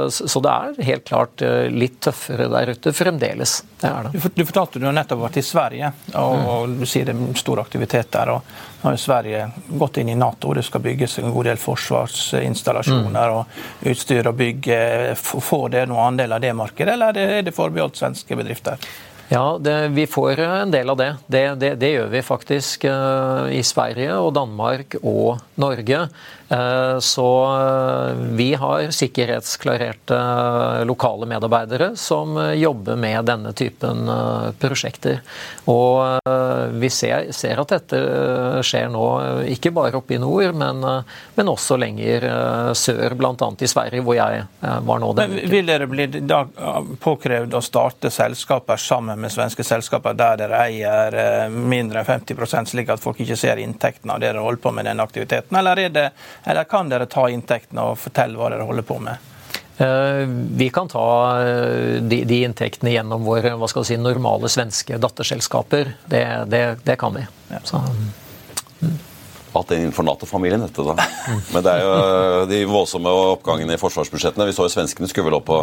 [0.09, 3.59] så, det er helt klart eh, litt tøffere der ute fremdeles.
[3.77, 4.25] Det er det.
[4.37, 6.49] Du fortalte du nettopp vært i Sverige, og, mm.
[6.53, 8.37] og du sier det er stor aktivitet der.
[8.37, 13.37] og har Sverige gått inn i Nato, det skal bygges en god del forsvarsinstallasjoner mm.
[13.37, 14.69] og utstyr og bygg,
[15.17, 18.77] får det noen andel av det markedet, eller er det forbeholdt svenske bedrifter?
[19.27, 21.09] Ja, det, vi får en del av det.
[21.27, 21.73] Det, det.
[21.75, 26.05] det, gjør vi faktisk uh, i Sverige og Danmark og Norge.
[26.47, 30.19] Uh, så uh, vi har sikkerhetsklarerte
[30.87, 34.07] lokale medarbeidere som jobber med denne typen
[34.59, 35.19] prosjekter.
[35.67, 36.19] Og
[36.79, 37.99] vi ser, ser, at dette
[38.65, 39.03] skjer nå,
[39.51, 40.83] ikke bare oppe i nord, men,
[41.35, 42.27] men også lenger
[42.77, 43.49] sør, bl.a.
[43.59, 45.35] i Sverige, hvor jeg var nå Men.
[45.51, 46.43] Vil dere bli da
[47.03, 52.71] påkrevd å starte selskaper sammen med svenske selskaper der dere eier eh, mindre enn 50
[52.71, 55.79] slik at folk ikke ser inntektene av det dere holder på med den aktiviteten, eller,
[55.79, 56.05] er det,
[56.47, 59.33] eller kan dere ta inntektene og fortelle hva dere holder på med?
[59.77, 60.23] Eh,
[60.57, 61.07] vi kan ta
[62.01, 65.93] de, de, inntektene gjennom våre hva skal si, normale svenske datterselskaper.
[66.05, 67.27] Det, det, det kan vi.
[67.51, 67.61] Ja.
[67.67, 67.83] Så,
[68.81, 69.03] mm
[69.57, 70.95] hatt er innenfor Nato-familien, dette da.
[71.53, 74.47] Men det er jo de voldsomme oppgangene i forsvarsbudsjettene.
[74.49, 75.61] Vi så jo svenskene skulle vel opp på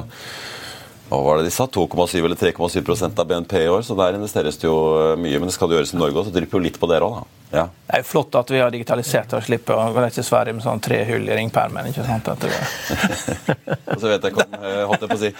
[1.10, 1.66] hva var det de sa?
[1.68, 3.84] 2,7 eller 3,7% av BNP i år.
[3.86, 4.76] Så der investeres det jo
[5.20, 5.38] mye.
[5.38, 7.06] Men det skal det gjøres i Norge òg, så det drypper jo litt på dere
[7.06, 7.43] òg, da.
[7.54, 7.68] Ja.
[7.86, 10.56] Det er jo flott at vi har digitalisert og slipper å gå ned til Sverige
[10.56, 11.86] med sånn tre hull i ringpermen.
[11.90, 12.26] ikke sant?
[13.92, 15.30] og så vet jeg ikke om, eh, holdt jeg på å si,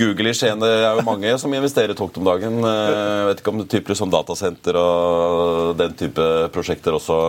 [0.00, 2.58] Google i Skien det er jo mange som investerer tungt om dagen.
[2.66, 7.20] Eh, jeg vet ikke om typer som datasenter og den type prosjekter også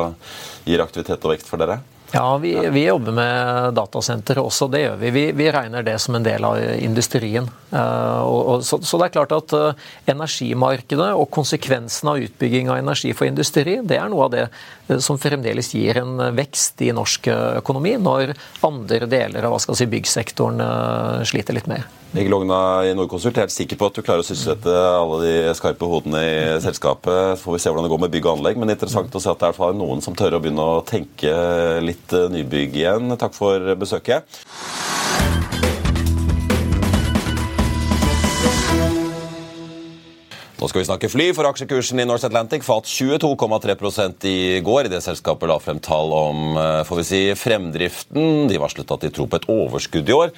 [0.65, 1.81] gir aktivitet og vekst for dere?
[2.13, 5.11] Ja, vi, vi, jobber med datasentre også, det gjør vi.
[5.15, 5.23] vi.
[5.31, 5.47] vi.
[5.51, 7.47] regner det som en del av industrien.
[7.71, 12.67] Uh, og, og, så, så, det er klart at uh, energimarkedet og konsekvensen av utbygging
[12.67, 16.83] av energi for industri, det er noe av det uh, som fremdeles gir en vekst
[16.83, 17.31] i norsk
[17.63, 18.35] økonomi, når
[18.67, 21.87] andre deler av si, byggsektoren sliter litt mer.
[22.11, 25.19] Egil Logna i Nordkonsult, jeg er helt sikker på at du klarer å sysselsette alle
[25.23, 27.37] de skarpe hodene i selskapet.
[27.39, 28.59] Så får vi se hvordan det går med bygg og anlegg.
[28.59, 31.31] Men er interessant å se at det er noen som tør å begynne å tenke
[31.79, 33.15] litt eh, nybygg igjen.
[33.15, 34.41] Takk for besøket.
[40.61, 44.85] Nå skal vi snakke fly, for aksjekursen i Norse Atlantic falt 22,3% i går.
[44.85, 48.45] I det selskapet la frem tall om eh, får vi si, fremdriften.
[48.45, 50.29] De varslet at de tror på et overskudd i år.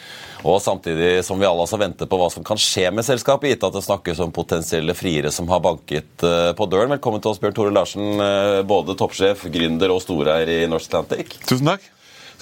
[0.47, 3.65] Og samtidig som vi alle altså venter på hva som kan skje med selskapet, gitt
[3.67, 6.95] at det snakkes om potensielle friere som har banket eh, på døren.
[6.95, 11.35] Velkommen til oss, Bjørn Tore Larsen, eh, både toppsjef, gründer og storeier i Norse Atlantic.
[11.43, 11.91] Tusen takk.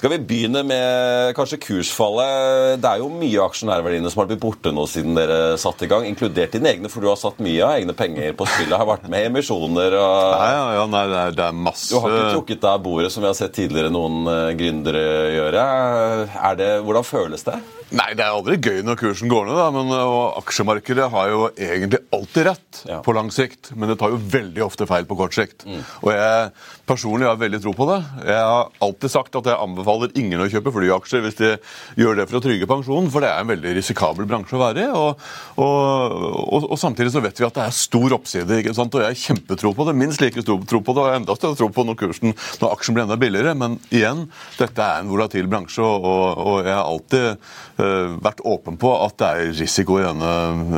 [0.02, 2.80] Skal vi begynne med kanskje kursfallet?
[2.82, 5.90] Det er jo mye av aksjonærverdiene som har blitt borte nå siden dere satte i
[5.92, 8.74] gang, inkludert dine egne, for du har satt mye av egne penger på spillet.
[8.74, 11.92] Har vært med i emisjoner og Nei, ja, ja, nei, det, er, det er masse
[11.94, 15.04] Du har ikke trukket deg av bordet, som vi har sett tidligere noen uh, gründere
[15.36, 15.68] gjøre.
[16.50, 17.60] Er det, hvordan føles det?
[17.92, 19.94] Nei, Det er aldri gøy når kursen går ned, da, men
[20.42, 22.98] aksjemarkedet har jo egentlig alltid rett ja.
[23.06, 23.70] på lang sikt.
[23.76, 25.62] Men det tar jo veldig ofte feil på kort sikt.
[25.62, 25.78] Mm.
[26.02, 26.50] Og jeg
[26.92, 27.98] personlig har veldig tro på det.
[28.28, 31.50] Jeg har alltid sagt at jeg anbefaler ingen å kjøpe flyaksjer hvis de
[32.00, 34.84] gjør det for å trygge pensjonen, for det er en veldig risikabel bransje å være
[34.84, 34.88] i.
[34.92, 35.22] Og,
[35.56, 38.94] og, og, og, samtidig så vet vi at det er stor oppside, ikke sant?
[38.94, 39.96] og jeg har kjempetro på det.
[40.02, 42.96] Minst like stor tro på det, og enda større tro på når kursen, når aksjen
[42.96, 43.54] blir enda billigere.
[43.58, 44.26] Men igjen,
[44.58, 47.28] dette er en volatil bransje, og, jeg har alltid
[47.80, 50.32] uh, vært åpen på at det er risiko i denne,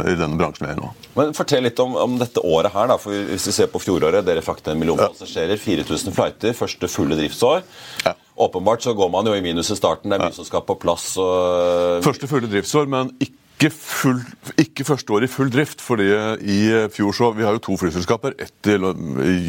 [0.06, 0.92] i denne bransjen vi er i nå.
[1.14, 2.88] Men Fortell litt om, om, dette året her.
[2.90, 6.90] da, for Hvis vi ser på fjoråret, dere fraktet en million passasjerer, 4000 flighter, første
[6.92, 7.62] fulle driftsår.
[8.04, 8.12] Ja.
[8.44, 10.10] Åpenbart så går man jo i minus i starten.
[10.10, 11.14] Det er mye som skal på plass.
[11.22, 12.02] Og...
[12.04, 14.18] Første fulle driftsår, men ikke ikke, full,
[14.58, 16.08] ikke første år i full drift, fordi
[16.42, 16.58] i
[16.92, 18.74] fjor så Vi har jo to flyselskaper, ett i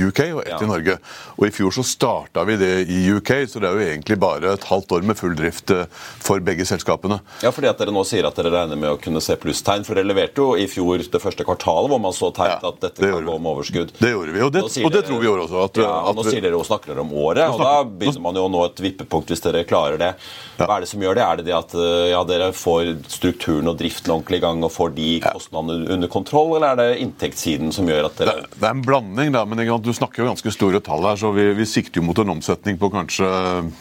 [0.05, 0.59] UK og ett ja.
[0.61, 0.97] i Norge.
[1.35, 4.53] Og I fjor så starta vi det i UK, så det er jo egentlig bare
[4.53, 5.87] et halvt år med full drift eh,
[6.21, 7.17] for begge selskapene.
[7.43, 9.85] Ja, fordi at dere nå sier at dere regner med å kunne se plusstegn.
[9.87, 12.81] For dere leverte jo i fjor det første kvartalet hvor man så tegn ja, at
[12.85, 13.95] dette kan gå med overskudd.
[13.97, 15.65] Det gjorde vi, og det, og det tror vi gjorde også.
[15.65, 18.37] At, ja, at, nå sier dere og snakker dere om året, og da begynner man
[18.37, 20.13] jo å nå et vippepunkt hvis dere klarer det.
[20.61, 21.25] Hva er det som gjør det?
[21.25, 24.63] Er det det at eh, ja, dere får strukturen og driften ordentlig i gang?
[24.65, 28.59] og får de kostnadene under kontroll, eller er det inntektssiden som gjør at dere Det,
[28.59, 31.19] det er en blanding, da, men du snakker jo ganske store tall her.
[31.19, 33.29] så Vi, vi sikter jo mot en omsetning på kanskje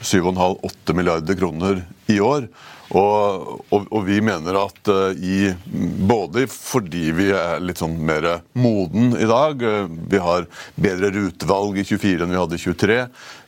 [0.03, 2.49] 7,5-8 milliarder kroner i år.
[2.93, 5.55] Og, og, og, vi mener at uh, i
[6.05, 8.27] Både fordi vi er litt sånn mer
[8.59, 10.45] moden i dag, uh, vi har
[10.75, 12.99] bedre rutevalg i 24 enn vi hadde i 23.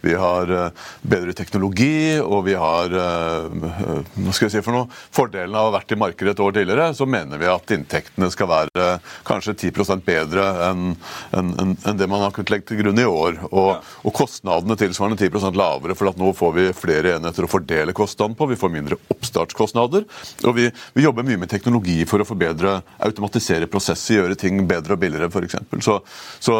[0.06, 5.54] Vi har uh, bedre teknologi, og vi har hva skal jeg si for noe, fordelen
[5.56, 8.48] av å ha vært i markedet et år tidligere, så mener vi at inntektene skal
[8.50, 8.86] være
[9.26, 10.86] kanskje 10 bedre enn
[11.30, 13.40] en, en, en det man har kunnet legge til grunn i år.
[13.50, 17.96] Og, og kostnadene tilsvarende 10% lavere, for at nå får vi flere enheter å fordele
[17.96, 18.48] kostnaden på.
[18.50, 19.00] Vi får mindre
[19.36, 20.04] oppstartskostnader.
[20.46, 24.96] Og vi, vi jobber mye med teknologi for å forbedre, automatisere prosesser, gjøre ting bedre
[24.96, 25.58] og billigere f.eks.
[25.84, 25.98] Så,
[26.40, 26.56] så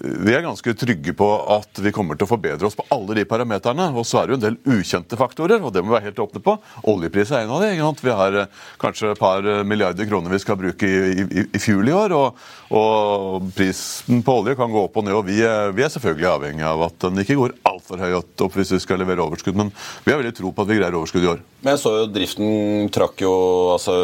[0.00, 3.26] vi er ganske trygge på at vi kommer til å forbedre oss på alle de
[3.28, 3.90] parameterne.
[3.94, 6.24] Og så er det jo en del ukjente faktorer, og det må vi være helt
[6.26, 6.56] åpne på.
[6.90, 7.72] Oljepris er en av de.
[8.00, 11.90] Vi har eh, kanskje et par milliarder kroner vi skal bruke i, i, i fuel
[11.90, 12.14] i år.
[12.16, 12.40] Og,
[12.76, 15.16] og, prisen på olje kan gå opp og ned.
[15.16, 18.56] og vi er, vi er selvfølgelig avhengig av at den ikke går altfor høyt opp
[18.56, 19.58] hvis vi skal levere overskudd.
[19.58, 19.72] Men
[20.04, 21.42] vi har veldig tro på at vi greier overskudd i år.
[21.60, 23.32] Men jeg så jo driften trakk jo
[23.74, 23.94] altså,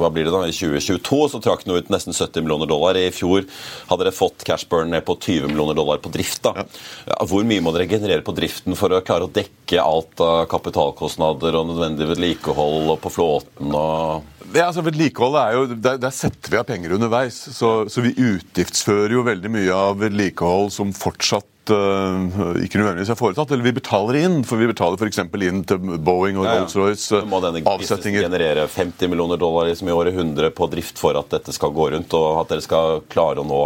[0.00, 0.42] Hva blir det da?
[0.48, 2.98] I 2022 så trakk den ut nesten 70 millioner dollar.
[2.98, 3.46] I fjor
[3.90, 6.42] hadde dere fått cashburn ned på 20 millioner dollar på drift.
[6.46, 6.66] da.
[7.08, 7.18] Ja.
[7.28, 11.58] Hvor mye må dere generere på driften for å klare å dekke alt av kapitalkostnader
[11.60, 13.72] og nødvendig vedlikehold på flåten?
[13.72, 17.40] og Ja, altså Vedlikeholdet er jo, der, der setter vi av penger underveis.
[17.56, 23.50] Så, så vi utgiftsfører jo veldig mye av vedlikehold som fortsatt ikke nødvendigvis er foretatt.
[23.54, 25.18] Eller vi betaler inn, for vi betaler f.eks.
[25.24, 26.64] inn til Boeing og Ja, ja.
[26.64, 27.00] Rolls-Royce.
[27.04, 28.22] Så må denne avsetninger.
[28.26, 31.90] generere 50 millioner dollar liksom i året, 100 på drift for at dette skal gå
[31.94, 33.62] rundt, og at dere skal klare å nå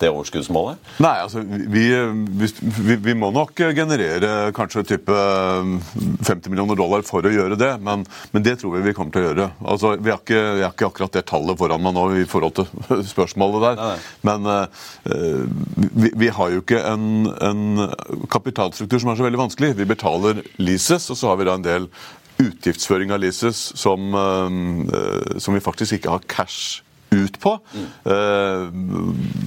[0.00, 0.80] det overskuddsmålet?
[1.02, 1.86] Nei, altså vi,
[2.40, 7.72] vi, vi, vi må nok generere kanskje type 50 millioner dollar for å gjøre det,
[7.84, 9.48] men, men det tror vi vi kommer til å gjøre.
[9.64, 12.58] Altså, Vi har ikke, vi har ikke akkurat det tallet foran meg nå i forhold
[12.58, 13.80] til spørsmålet der.
[13.80, 14.66] Nei, Men uh,
[15.96, 17.88] vi, vi har jo ikke en, en
[18.32, 19.74] kapitalstruktur som er så veldig vanskelig.
[19.80, 21.90] Vi betaler leases, og så har vi da en del
[22.42, 26.82] utgiftsføring av leases som, eh, som vi faktisk ikke har cash
[27.24, 27.56] ut på,
[28.12, 28.66] eh,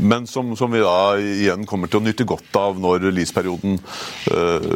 [0.01, 3.79] men som, som vi da igjen kommer til å nyte godt av når leaseperioden
[4.33, 4.69] eh,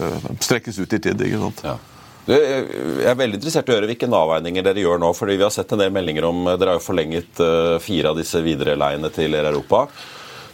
[0.00, 1.26] eh, strekkes ut i tid.
[1.28, 1.66] ikke sant?
[1.66, 1.78] Ja.
[2.24, 5.10] Jeg er veldig interessert i å høre hvilke avveininger dere gjør nå.
[5.12, 8.20] fordi Vi har sett en del meldinger om Dere har jo forlenget eh, fire av
[8.20, 9.84] disse videreleiene til Europa.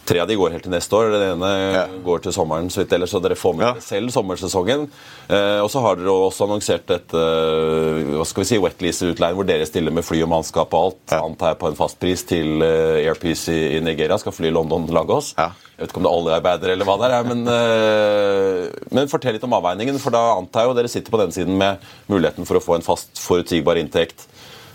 [0.05, 1.11] Tre av de går helt til neste år.
[1.13, 1.85] Den ene Ja.
[2.03, 3.73] går til sommeren, så vidt så dere får med Ja.
[3.79, 4.89] selv sommersesongen.
[5.29, 9.45] Eh, og så har dere også annonsert et eh, hva skal vi si, wetlease-utleie hvor
[9.45, 11.21] dere stiller med fly og mannskap og alt, Ja.
[11.21, 14.17] antar jeg på en fastpris til eh, Airpeace i, i Nigeria.
[14.17, 15.33] Skal fly London Lagos.
[15.37, 15.51] Ja.
[15.77, 19.33] Jeg vet ikke om det er oljearbeidere eller hva det er, men, eh, men fortell
[19.33, 19.99] litt om avveiningen.
[19.99, 21.77] For da antar jeg jo dere sitter på den siden med
[22.09, 24.25] muligheten for å få en fast, forutsigbar inntekt.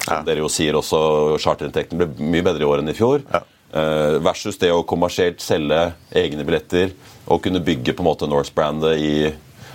[0.07, 0.23] Som Ja.
[0.23, 3.23] dere jo sier også, charterinntekten ble mye bedre i år enn i fjor.
[3.33, 3.41] Ja.
[3.75, 6.93] Eh, versus det å kommersielt selge egne billetter
[7.27, 9.15] og kunne bygge på en måte Norse-brandet i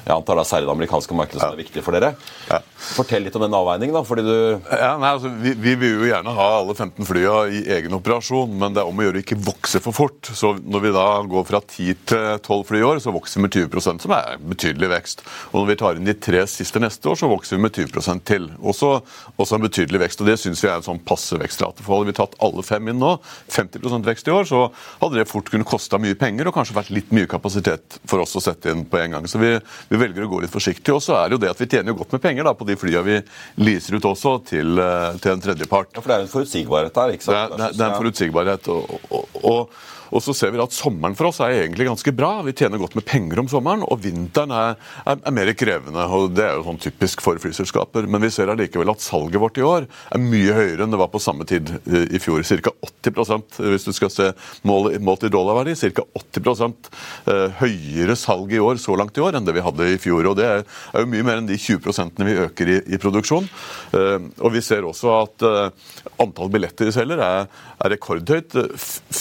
[0.05, 2.13] jeg antar det er særlig det amerikanske markedet som er viktig for dere.
[2.49, 2.59] Ja.
[2.81, 3.93] Fortell litt om den avveiningen.
[3.93, 4.35] da, fordi du...
[4.71, 8.55] Ja, nei, altså, vi, vi vil jo gjerne ha alle 15 flya i egen operasjon,
[8.57, 10.31] men det er om å gjøre ikke vokse for fort.
[10.37, 13.45] Så når vi da går fra 10 til 12 fly i år, så vokser vi
[13.45, 15.23] med 20% som er betydelig vekst.
[15.51, 18.25] Og når vi tar inn de tre siste neste år, så vokser vi med 20%
[18.27, 18.49] til.
[18.59, 18.91] Også,
[19.37, 20.25] også en betydelig vekst.
[20.25, 21.85] Og det syns vi er en sånn passe vekstrate.
[21.85, 23.13] For hadde vi tatt alle fem inn nå,
[23.53, 24.65] 50% vekst i år, så
[25.03, 28.35] hadde det fort kunne kosta mye penger og kanskje vært litt mye kapasitet for oss
[28.37, 29.29] å sette inn på en gang.
[29.29, 29.53] Så vi,
[29.91, 30.93] vi velger å gå litt forsiktig.
[30.95, 32.77] Og så er det jo det at vi tjener godt med penger da, på de
[32.79, 33.17] flyene vi
[33.65, 35.91] leaser ut også til, eh, til en tredjepart.
[35.97, 37.15] Ja, For det er en forutsigbarhet der.
[37.17, 37.57] ikke sant?
[37.57, 38.69] det er, det er en forutsigbarhet.
[38.71, 42.33] Og, og, og, og så ser vi at sommeren for oss er egentlig ganske bra.
[42.45, 46.03] Vi tjener godt med penger om sommeren, og vinteren er, er, er mer krevende.
[46.03, 48.07] og Det er jo sånn typisk for flyselskaper.
[48.11, 51.11] Men vi ser allikevel at salget vårt i år er mye høyere enn det var
[51.13, 52.43] på samme tid eh, i fjor.
[52.43, 52.73] Ca.
[52.91, 54.29] 80% hvis du skal se
[54.67, 55.77] mål, målt i dollarverdi.
[55.79, 56.05] Ca.
[56.19, 59.99] 80 eh, høyere salg i år så langt i år enn det vi hadde i
[60.01, 60.33] fjor.
[60.33, 60.65] og Det er,
[60.97, 63.47] jo mye mer enn de 20 vi øker i, i produksjon.
[63.95, 67.47] Eh, og vi ser også at eh, antall billetter vi selger er,
[67.81, 68.59] er rekordhøyt.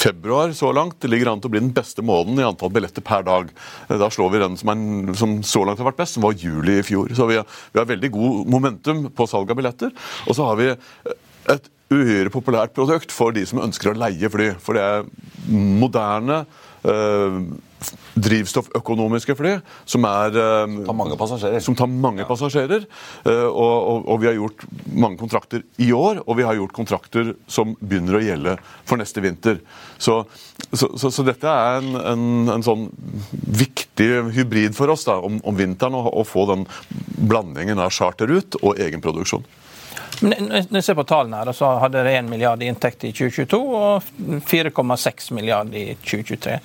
[0.00, 0.79] Februar så langt
[1.10, 3.50] ligger an til å bli den beste måneden i antall billetter per dag.
[3.88, 6.38] Eh, Da slår vi den som, er, som så langt har vært best, som var
[6.38, 7.12] juli i fjor.
[7.16, 9.92] Så vi har, vi har veldig god momentum på salg av billetter.
[10.26, 10.70] Og så har vi
[11.50, 14.52] et uhyre populært produkt for de som ønsker å leie fly.
[14.62, 15.08] For det er
[15.50, 16.44] moderne
[16.86, 17.40] eh,
[18.20, 19.54] drivstofføkonomiske fly
[19.88, 21.62] som er eh, Tar mange passasjerer.
[21.64, 22.86] Som tar mange passasjerer.
[23.24, 26.76] Eh, og, og, og vi har gjort mange kontrakter i år, og vi har gjort
[26.76, 28.56] kontrakter som begynner å gjelde
[28.88, 29.62] for neste vinter.
[29.98, 30.22] Så,
[30.72, 32.88] så, så, så dette er en, en, en sånn
[33.46, 36.66] viktig hybrid for oss da, om, om vinteren å, få den
[37.20, 39.46] blandingen av charterut og egenproduksjon.
[40.20, 43.12] Men Når jeg ser på tallene her, så hadde dere 1 milliard i inntekt i
[43.16, 44.10] 2022 og
[44.48, 46.58] 4,6 milliard i 2023.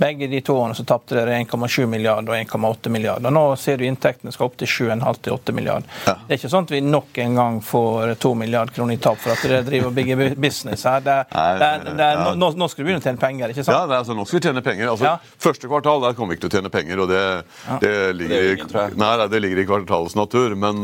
[0.00, 3.26] Begge de to årene så tapte dere 1,7 milliard og 1,8 milliard.
[3.28, 5.84] Og Nå ser du inntektene skal opp til 7,5 til 8 milliard.
[6.06, 6.14] Ja.
[6.26, 9.20] Det er ikke sånn at vi nok en gang får 2 milliard kroner i tap
[9.20, 11.04] for at dere driver og bygger business her.
[11.04, 12.32] Det, det, det, ja.
[12.38, 13.90] nå, nå skal du begynne å tjene penger, ikke Ja, sant?
[13.90, 14.92] det er, altså, Nå skal vi tjene penger.
[14.94, 15.14] Altså, Ja.
[15.40, 17.04] Første kvartal der kommer vi ikke til å tjene penger.
[17.04, 17.22] og Det,
[17.84, 20.56] det, ligger, ingen, nei, det ligger i kvartalets natur.
[20.56, 20.80] Men,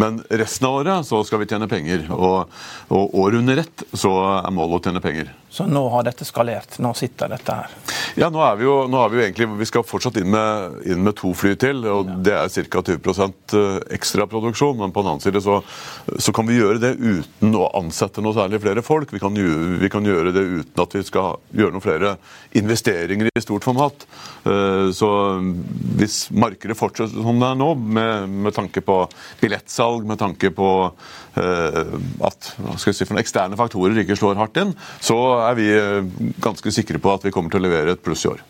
[0.00, 2.06] men resten av året så skal vi tjene penger.
[2.12, 2.50] Og,
[2.92, 4.12] og året under ett så
[4.44, 5.32] er målet å tjene penger.
[5.50, 6.76] Så nå har dette skalert.
[6.78, 7.72] Nå sitter dette her.
[8.20, 10.80] Ja, nå er vi jo, nå er vi jo egentlig, vi skal fortsatt inn med,
[10.90, 12.82] inn med to fly til, og det er ca.
[12.90, 13.54] 20%
[13.94, 14.78] ekstra produksjon.
[14.80, 15.60] Men på den annen side så,
[16.18, 19.14] så kan vi gjøre det uten å ansette noe særlig flere folk.
[19.14, 22.16] Vi kan, vi kan gjøre det uten at vi skal gjøre noen flere
[22.58, 24.06] investeringer i stort format.
[24.44, 25.08] Eh, Så
[26.00, 29.04] hvis markedet fortsetter som det er nå, med, med tanke på
[29.40, 34.40] billettsalg, med tanke på eh, at hva skal si, for noen eksterne faktorer ikke slår
[34.40, 37.96] hardt inn, så er vi eh, ganske sikre på at vi kommer til å levere
[37.96, 38.46] et pluss i år.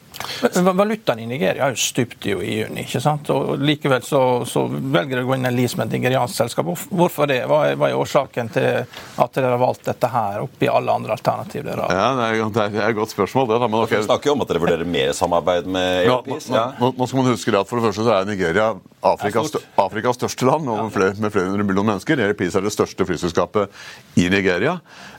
[0.74, 2.84] Valutaen i Nigeria har jo stupt jo i juni.
[2.84, 3.30] ikke sant?
[3.32, 6.68] Og Likevel så, så velger dere å gå inn i lease med et nigeriansk selskap.
[6.68, 7.40] Hvorfor det?
[7.48, 11.16] Hva er, hva er årsaken til at dere har valgt dette her oppi alle andre
[11.16, 11.96] alternativer dere har?
[11.96, 13.48] Ja, det er, det er et godt spørsmål.
[13.50, 13.60] det.
[13.62, 13.96] Da, men okay.
[13.96, 16.52] Dere snakker jo om at dere vurderer mer samarbeid med Ja, nå, Airpeace.
[16.52, 20.18] Nå, nå skal man huske det at For det første så er Nigeria Afrikas, Afrikas
[20.18, 22.20] største land flere, med flere hundre millioner mennesker.
[22.20, 23.72] Air Peace er det største flyselskapet
[24.20, 24.74] i Nigeria.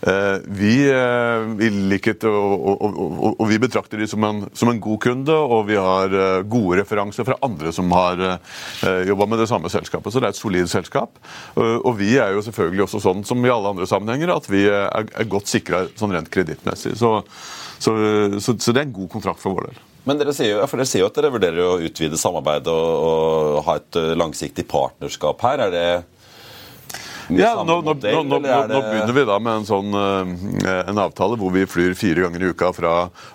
[0.06, 4.70] Eh, vi, eh, vi, liket, og, og, og, og, vi betrakter de som en, som
[4.70, 8.22] en, god kunde, og vi har eh, gode referanser fra andre som har
[9.08, 10.14] jobba med det samme selskapet.
[10.14, 11.18] Så det er et solid selskap.
[11.58, 14.90] Og vi er jo selvfølgelig også sånn som i alle andre sammenhenger at vi er,
[14.90, 16.96] er godt sikra sånn rent kredittmessig.
[17.00, 17.14] Så,
[17.82, 17.96] så,
[18.38, 19.82] så, så det er en god kontrakt for vår del.
[20.08, 23.60] Men dere sier, jo, dere sier jo at dere vurderer å utvide samarbeidet og, og
[23.68, 25.68] ha et eh, langsiktig partnerskap her.
[25.68, 25.86] Er det
[27.40, 31.54] ja, nå, nå, nå, nå, begynner vi da med en sånn uh, en avtale hvor
[31.56, 32.94] vi flyr fire ganger i uka fra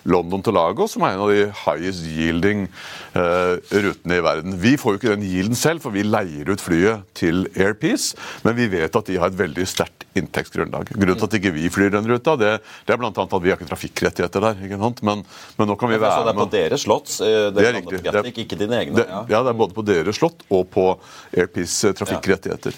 [0.09, 2.67] London til Lagos, som er en av de highest yielding
[3.15, 4.57] uh, rutene i verden.
[4.61, 8.57] Vi får jo ikke den yielden selv, for vi leier ut flyet til Airpeace, men
[8.59, 10.91] vi vet at de har et veldig sterkt inntektsgrunnlag.
[10.95, 12.53] Grunnen til at ikke vi flyr den ruta, det,
[12.87, 13.11] det er bl.a.
[13.11, 14.63] at vi har ikke trafikkrettigheter der.
[14.65, 15.03] ikke sant?
[15.05, 15.23] Men,
[15.59, 16.17] men nå kan vi være med.
[16.17, 17.11] Så det er på deres slott?
[17.17, 18.01] Det, det er riktig.
[18.05, 18.97] Det er, ikke dine egne?
[18.97, 19.41] Det, ja.
[19.45, 20.87] det er både på deres slott og på
[21.35, 22.77] Airpeace trafikkrettigheter.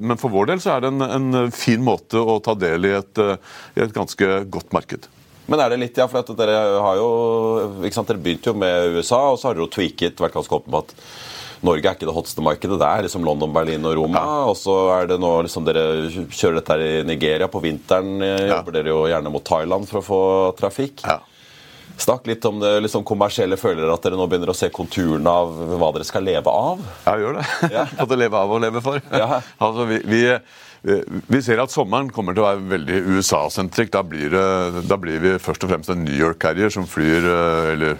[0.00, 2.94] Men for vår del så er det en, en fin måte å ta del i
[2.98, 5.08] et, eh, i et, ganske godt marked.
[5.50, 7.10] Men er det litt, ja, for at dere har jo,
[7.82, 10.60] ikke sant, dere begynte jo med USA, og så har dere jo tweaket, vært ganske
[10.60, 10.94] åpne på at
[11.66, 12.78] Norge er ikke det hotteste markedet.
[12.80, 14.20] Det er liksom London, Berlin og Roma.
[14.22, 14.36] Ja.
[14.48, 17.50] Og så er det nå liksom dere kjører dette her i Nigeria.
[17.52, 18.54] På vinteren eh, ja.
[18.54, 20.22] jobber dere jo gjerne mot Thailand for å få
[20.60, 21.04] trafikk.
[21.04, 21.18] Ja.
[22.00, 23.58] Snakk litt om det liksom kommersielle.
[23.60, 26.80] Føler at dere nå begynner å se konturene av hva dere skal leve av?
[27.04, 27.46] Ja, gjør det.
[27.74, 27.84] Ja.
[28.00, 29.02] Både leve av og leve for.
[29.12, 29.42] Ja.
[29.64, 30.22] altså, vi, vi
[30.82, 33.90] vi ser at sommeren kommer til å være veldig USA-sentrik.
[33.92, 34.00] Da,
[34.88, 37.98] da, blir vi først og fremst en New York-carrier som flyr eh, eller,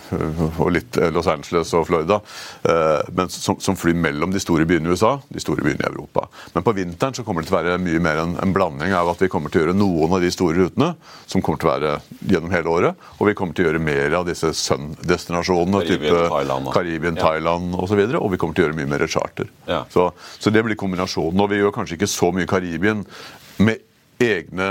[0.62, 2.20] og litt eh, Los Angeles og Florida,
[2.64, 5.90] eh, men som, som, flyr mellom de store byene i USA de store byene i
[5.90, 6.26] Europa.
[6.54, 9.12] Men på vinteren så kommer det til å være mye mer en, en blanding av
[9.12, 10.94] at vi kommer til å gjøre noen av de store rutene,
[11.28, 11.92] som kommer til å være
[12.32, 16.72] gjennom hele året, og vi kommer til å gjøre mer av disse sun-destinasjonene, type Thailand,
[16.72, 17.28] Karibien, ja.
[17.28, 19.48] Thailand osv., og, så videre, og vi kommer til å gjøre mye mer charter.
[19.68, 19.82] Ja.
[19.92, 20.08] Så,
[20.38, 21.40] så, det blir kombinasjonen.
[21.42, 23.02] Og vi gjør kanskje ikke så mye Karibien Karibien
[23.58, 23.82] med
[24.22, 24.68] egne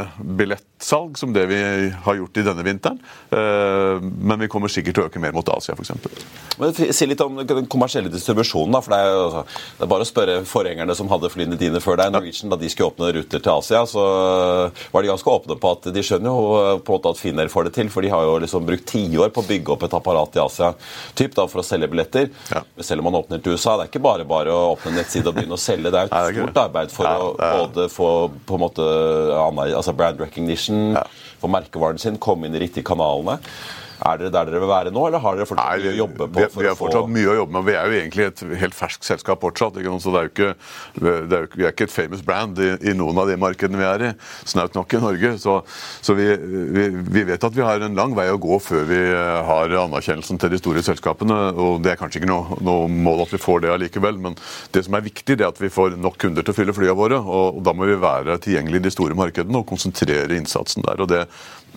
[0.80, 2.99] billettsalg, som det vi har gjort i denne vinteren.
[3.30, 6.95] Eh, men vi kommer sikkert til å øke mer mot Asia, f.eks.
[6.95, 8.71] Si litt om den kommersielle distribusjonen.
[8.73, 9.43] da, for det er, jo,
[9.77, 12.69] det er bare å spørre forgjengerne som hadde flyene dine før deg, Norwegian, da de
[12.69, 14.03] skulle åpne ruter til Asia, så
[14.91, 17.69] var de ganske åpne på at de skjønner jo på en måte at Finnair får
[17.69, 20.36] det til, for de har jo liksom brukt tiår på å bygge opp et apparat
[20.36, 20.73] i Asia
[21.15, 22.30] typ da, for å selge billetter.
[22.53, 22.63] Ja.
[22.75, 24.99] Men selv om man åpner til USA, det er ikke bare bare å åpne en
[24.99, 25.91] nettside og begynne å selge.
[25.91, 28.09] Det er et stort arbeid for å både få
[28.49, 28.86] på en måte
[29.80, 31.03] altså brand recognition ja.
[31.41, 33.39] for merkevaren sin, komme inn i de riktige kanalene.
[34.00, 36.39] Er dere der dere vil være nå, eller har dere fortsatt mye å jobbe på?
[36.39, 37.12] Vi, vi har fortsatt få...
[37.12, 37.66] mye å jobbe med.
[37.68, 39.80] Vi er jo egentlig et helt ferskt selskap fortsatt.
[39.82, 39.95] Ikke?
[40.00, 40.50] Så det er jo ikke,
[41.00, 43.82] det er jo, vi er ikke et famous brand i, i, noen av de markedene
[43.82, 44.12] vi er i.
[44.47, 45.34] Snaut nok i Norge.
[45.43, 45.58] Så,
[46.06, 49.02] så vi, vi, vi, vet at vi har en lang vei å gå før vi
[49.04, 51.41] eh, har anerkjennelsen til de store selskapene.
[51.60, 54.39] og Det er kanskje ikke noe, noe mål at vi får det allikevel, men
[54.76, 56.97] det som er viktig, det er at vi får nok kunder til å fylle flyene
[57.00, 57.20] våre.
[57.20, 61.04] og, og Da må vi være tilgjengelig i de store markedene og konsentrere innsatsen der.
[61.04, 61.26] og det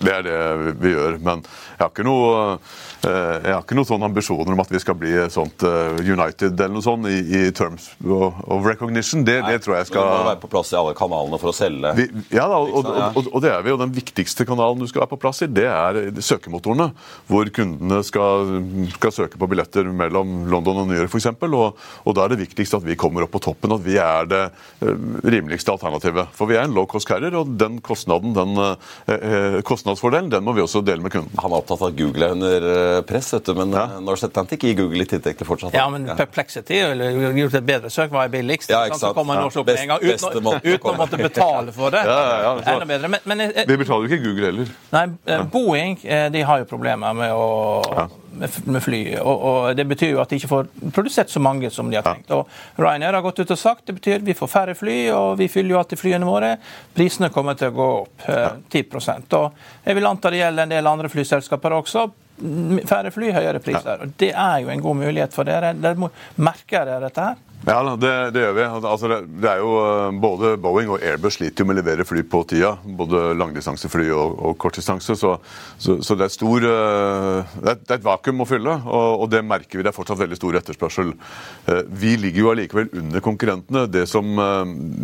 [0.03, 0.39] det er det
[0.83, 1.19] vi gjør.
[1.23, 2.59] Men jeg har ikke noe,
[3.03, 6.53] eh, jeg har ikke noen sånne ambisjoner om at vi skal bli sånt eh, United
[6.53, 9.25] eller noe sånt i, i terms of recognition.
[9.27, 11.53] Det, Nei, det tror jeg skal Du må være på plass i alle kanalene for
[11.53, 11.95] å selge.
[11.99, 13.75] Vi, ja, da, og, og, og, og, det er vi.
[13.75, 16.91] Og den viktigste kanalen du skal være på plass i, det er søkemotorene.
[17.31, 18.55] Hvor kundene skal,
[18.99, 21.31] skal søke på billetter mellom London og New York f.eks.
[21.43, 24.31] Og, og da er det viktigst at vi kommer opp på toppen, at vi er
[24.31, 24.43] det
[24.85, 24.95] eh,
[25.27, 26.31] rimeligste alternativet.
[26.37, 28.55] For vi er en low cost carrier, og den kostnaden, den
[29.67, 31.33] kostnaden kostnadsfordelen den må vi også dele med kunden.
[31.39, 33.85] Han er opptatt av at Google er under eh, press, vet du, men ja.
[33.97, 35.75] Eh, Norse Atlantic gir Google litt inntekter fortsatt.
[35.77, 38.73] Ja, men Perplexity eller gjort et bedre søk hva er billigst.
[38.73, 39.13] Ja, ikke sant?
[39.13, 42.05] Så kommer Norse opp med en gang uten, uten, å måtte betale for det.
[42.13, 42.73] Ja, ja, ja.
[42.75, 43.09] Enda bedre.
[43.09, 44.73] Men, men, vi betaler jo ikke Google heller.
[44.93, 45.97] Nei, eh, Boeing
[46.35, 47.47] de har jo problemer med å
[48.39, 49.01] med, fly.
[49.21, 52.07] Og, og, Det betyr jo at de ikke får produsert så mange som de har
[52.07, 52.31] tenkt.
[52.35, 52.49] Og
[52.81, 55.51] Ryanair har gått ut og sagt det betyr at vi får færre fly, og vi
[55.53, 56.55] fyller jo alltid flyene våre.
[56.97, 58.85] Prisene kommer til å gå opp eh, 10
[59.39, 62.09] og Jeg vil anta det gjelder en del andre flyselskaper også.
[62.89, 64.03] Færre fly, høyere priser.
[64.03, 65.75] Og Det er jo en god mulighet for dere.
[65.79, 67.41] Dere merker dere dette her?
[67.63, 68.63] Ja, det, det, gjør vi.
[68.67, 72.07] Altså, det, det, er jo eh, Både Boeing og Airbus sliter jo med å levere
[72.07, 72.73] fly på tida.
[72.83, 75.15] Både langdistansefly og, og kortdistanse.
[75.19, 75.37] Så,
[75.79, 79.23] så, så, det er stor eh, det er, det er, et vakuum å fylle, og,
[79.23, 79.85] og, det merker vi.
[79.87, 81.13] Det er fortsatt veldig stor etterspørsel.
[81.71, 83.85] Eh, vi ligger jo allikevel under konkurrentene.
[83.93, 84.27] Det, som,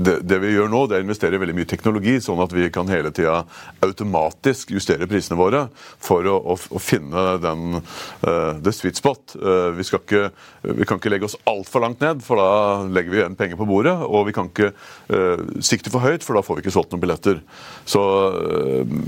[0.02, 2.90] det, vi gjør nå, det er å investere veldig mye teknologi, sånn at vi kan
[2.90, 3.44] hele tida
[3.86, 5.68] automatisk justere prisene våre
[6.02, 7.80] for å, å, å finne den,
[8.18, 9.38] the sweet spot.
[9.78, 10.28] Vi, ikke,
[10.66, 12.24] vi kan ikke legge oss altfor langt ned.
[12.26, 12.47] for da
[12.92, 13.94] legger vi igjen penger på bordet.
[14.06, 17.04] Og vi kan ikke uh, sikte for høyt, for da får vi ikke solgt noen
[17.04, 17.42] billetter.
[17.88, 18.98] Så uh,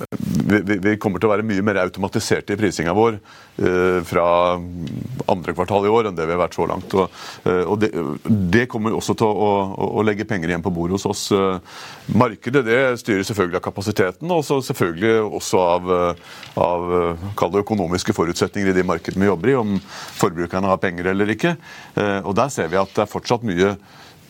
[0.50, 4.24] vi, kommer til å være mye mer automatiserte i prisinga vår eh, fra
[5.30, 6.94] andre kvartal i år enn det vi har vært så langt.
[6.98, 7.88] Og, eh,
[8.56, 9.50] det, kommer også til å,
[10.00, 11.24] å, legge penger igjen på bordet hos oss.
[12.12, 15.94] Markedet det styrer selvfølgelig av kapasiteten, og selvfølgelig også av,
[16.60, 19.78] av økonomiske forutsetninger i de markedene vi jobber i, om
[20.20, 21.56] forbrukerne har penger eller ikke.
[22.24, 23.74] Og Der ser vi at det er fortsatt mye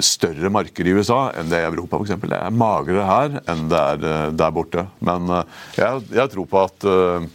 [0.05, 2.15] større marked i USA enn det er i Europa f.eks.
[2.23, 4.87] Det er magrere her enn det er eh, der borte.
[5.05, 7.27] Men eh, jeg, jeg tror på at, eh,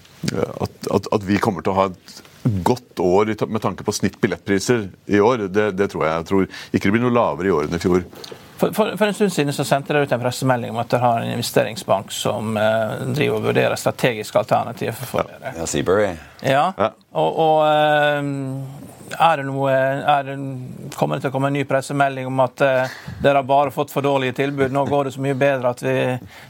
[0.65, 2.23] at, at, at, vi kommer til å ha et
[2.65, 5.47] godt år med tanke på snitt billettpriser i år.
[5.49, 6.17] Det, det tror jeg.
[6.17, 8.05] Jeg tror ikke det blir noe lavere i år enn i fjor.
[8.55, 11.03] For, for, for, en stund siden så sendte dere ut en pressemelding om at dere
[11.03, 15.51] har en investeringsbank som eh, driver og vurderer strategiske alternativer for dere.
[15.57, 16.13] Ja, Seabury.
[16.39, 16.69] Ja,
[17.11, 20.35] og, og eh, er det noe, er det,
[20.97, 23.93] kommer det til å komme en ny pressemelding om at eh, dere har bare fått
[23.93, 24.73] for dårlige tilbud?
[24.73, 25.95] Nå går det så mye bedre at vi,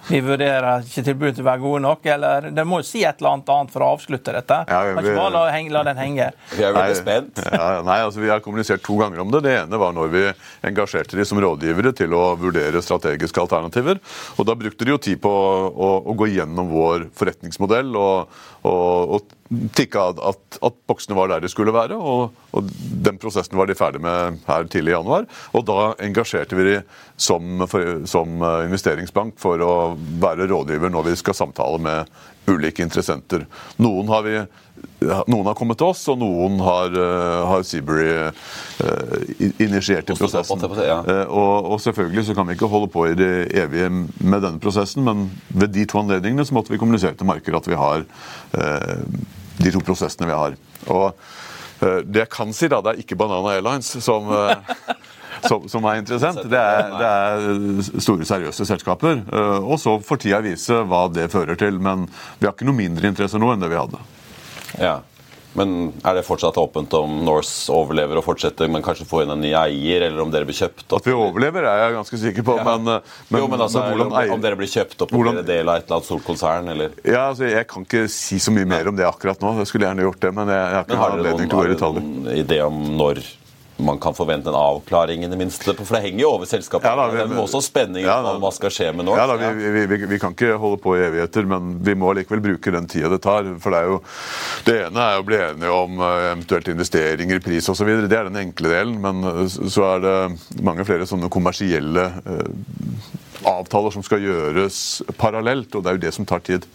[0.10, 2.10] vi vurderer ikke tilbudet til å være gode nok?
[2.16, 4.62] Eller dere må jo si et eller annet annet for å avslutte dette?
[4.72, 6.30] Ja, vi, kan ikke bare la, henge, la, den henge.
[6.56, 7.44] Vi er veldig spent.
[7.46, 9.44] Ja, nei, altså Vi har kommunisert to ganger om det.
[9.46, 10.26] Det ene var når vi
[10.72, 14.02] engasjerte de som rådgivere til å vurdere strategiske alternativer.
[14.40, 19.18] Og Da brukte de jo tid på å, å gå gjennom vår forretningsmodell og, og,
[19.18, 19.36] og
[19.76, 21.98] tikka at, at, boksene var der de skulle være.
[21.98, 22.70] Og, og,
[23.06, 25.28] Den prosessen var de ferdig med her tidlig i januar.
[25.54, 26.78] Og da engasjerte vi de
[27.16, 27.66] som,
[28.10, 29.74] som investeringsbank for å
[30.22, 33.46] være rådgiver når vi skal samtale med ulike interessenter.
[33.82, 34.42] Noen har, vi,
[35.28, 39.16] noen har kommet til oss, og noen har, uh, har Seabury uh,
[39.62, 40.66] initiert i prosessen.
[40.86, 41.00] Ja.
[41.08, 44.62] Uh, og, og, selvfølgelig så kan vi ikke holde på i det evige med denne
[44.62, 48.06] prosessen, men ved de to anledningene så måtte vi kommunisere til markedet at vi har
[49.56, 50.56] de to prosessene vi har.
[50.92, 51.12] Og
[51.80, 54.32] det jeg kan si, da, det er ikke Banana Airlines som
[55.48, 56.42] som, som, er interessant.
[56.50, 59.22] Det er, det er, store, seriøse selskaper.
[59.26, 61.80] Eh, og så får tida vise hva det fører til.
[61.84, 62.08] Men
[62.40, 64.02] vi har ikke noe mindre interesse nå enn det vi hadde.
[64.82, 64.98] Ja.
[65.56, 69.44] Men er det fortsatt åpent om Norse overlever og fortsetter, men kanskje får inn en
[69.44, 71.00] ny eier, eller om dere blir kjøpt opp?
[71.00, 72.58] At vi overlever, er jeg ganske sikker på.
[72.60, 72.66] Ja.
[72.68, 75.42] Men, eh, men, jo, men altså, men om, om, dere blir kjøpt opp og blir
[75.48, 77.00] del av et eller annet stort konsern, eller?
[77.04, 79.56] Ja, altså, Jeg kan ikke si så mye mer om det akkurat nå.
[79.62, 81.74] Jeg skulle gjerne gjort det, men jeg, jeg har ikke anledning til å gå i
[81.74, 82.06] detaljer.
[82.06, 83.24] Har dere noen idé om når
[83.78, 85.74] man kan forvente en avklaring, i det minste?
[85.74, 86.88] For det henger jo over selskapet.
[86.88, 89.20] Ja, da, vi, det er også spenning ja, hva skal skje med Norse.
[89.20, 92.44] Ja, da, vi, vi, vi, kan ikke holde på i evigheter, men vi må likevel
[92.46, 93.50] bruke den tida det tar.
[93.62, 94.00] For det, jo,
[94.68, 97.92] det ene er å bli enige om eh, eventuelt investeringer, pris osv.
[98.06, 98.98] Det er den enkle delen.
[99.04, 103.14] Men eh, så er det mange flere sånne kommersielle eh,
[103.46, 106.66] avtaler som skal gjøres parallelt, og det er jo det som tar tid.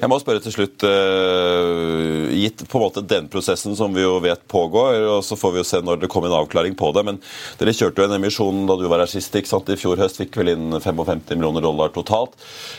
[0.00, 4.16] Jeg må spørre til slutt, uh, gitt på en måte den prosessen som vi jo
[4.24, 7.04] vet pågår, og så får vi jo se når det kommer en avklaring på det,
[7.06, 7.20] men
[7.60, 9.72] dere kjørte jo en emisjon da du var her sist, ikke sant?
[9.74, 12.36] i fjor høst fikk vel inn 55 millioner dollar totalt.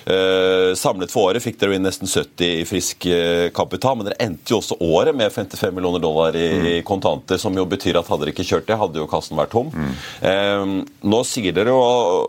[0.07, 4.19] Uh, samlet for året fikk dere inn nesten 70 i frisk uh, kapital, men dere
[4.27, 6.69] endte jo også året med 55 millioner dollar i, mm.
[6.87, 9.71] kontanter, som jo betyr at hadde dere ikke kjørt det, hadde jo kassen vært tom.
[9.75, 10.83] Mm.
[11.07, 11.79] nå sier dere jo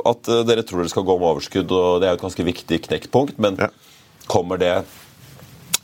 [0.09, 2.81] at dere tror dere skal gå med overskudd, og det er jo et ganske viktig
[2.87, 3.71] knekkpunkt, men ja.
[4.27, 4.77] Kommer det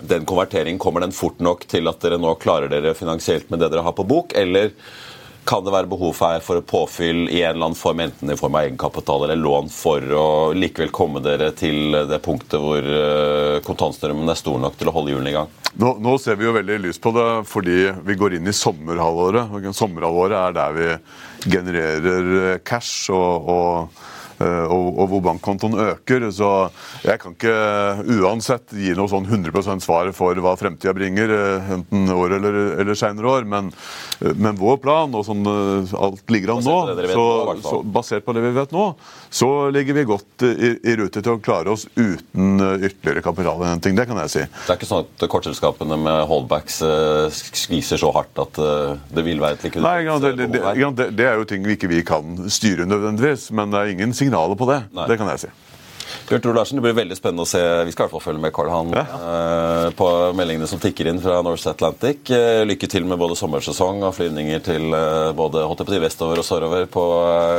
[0.02, 3.70] den konverteringen kommer den fort nok til at dere nå klarer dere finansielt med det
[3.72, 4.72] dere har på bok, eller
[5.44, 8.54] kan det være behov for, for påfyll i en eller annen form, enten i form
[8.54, 14.30] av egenkapital eller lån, for å likevel komme dere til det punktet hvor eh, kontantstrømmen
[14.30, 15.50] er stor nok til å holde hjulene i gang?
[15.82, 19.74] Nå, nå, ser vi jo veldig lyst på det fordi vi går inn i sommerhalvåret.
[19.74, 20.88] Sommerhalvåret er der vi
[21.50, 24.11] genererer cash og, og Eh,
[24.42, 26.28] og, og, hvor bankkontoen øker.
[26.34, 26.50] Så
[27.04, 27.56] jeg kan ikke
[28.20, 32.98] uansett gi noe sånn 100% svar for hva fremtida bringer, eh, enten år eller, eller
[32.98, 33.48] seinere år.
[33.48, 33.72] Men,
[34.20, 36.78] eh, men, vår plan, og sånn alt ligger an nå,
[37.12, 37.26] så,
[37.64, 38.90] så, basert på det vi vet nå,
[39.32, 43.96] så ligger vi godt i, i rute til å klare oss uten ytterligere kapitalinnhenting.
[43.96, 44.44] Det kan jeg si.
[44.44, 46.82] Det er ikke sånn at kortselskapene med holdbacks
[47.56, 48.60] skviser så hardt at
[49.08, 52.04] det vil være et likviditetsbehov Nei, det, det, det, er jo ting vi ikke vi
[52.06, 54.82] kan styre nødvendigvis, men det er ingen signaler på det.
[54.92, 55.08] Nei.
[55.10, 55.52] Det kan jeg si.
[56.32, 58.40] Bjørn Tore Larsen, det blir veldig spennende å se Vi skal i hvert fall følge
[58.40, 59.02] med Carl Han ja.
[59.04, 62.22] uh, på meldingene som tikker inn fra North Atlantic.
[62.32, 66.86] Uh, lykke til med både sommersesong og flyvninger til uh, både HTPT vestover og sørover
[66.88, 67.02] på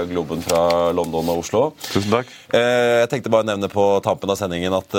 [0.10, 1.62] Globen fra London og Oslo.
[1.86, 2.32] Tusen takk.
[2.50, 4.96] jeg tenkte bare å nevne på tampen av sendingen at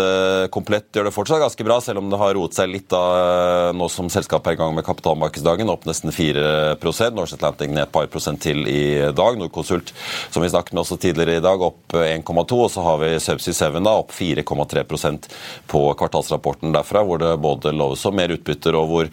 [0.54, 3.88] Komplett gjør det fortsatt ganske bra, selv om det har roet seg litt da nå
[3.90, 5.72] som selskapet er i gang med kapitalmarkedsdagen.
[5.72, 6.78] Opp nesten 4
[7.14, 9.38] North Atlantic ned et par prosent til i dag.
[9.40, 9.90] Nordkonsult,
[10.30, 12.60] som vi snakket med også tidligere i dag, opp 1,2.
[12.60, 15.28] Og så har vi Subsea 7 da, opp 4,3%
[15.70, 19.10] på kvartalsrapporten derfra, hvor det både loves om mer utbytter, og hvor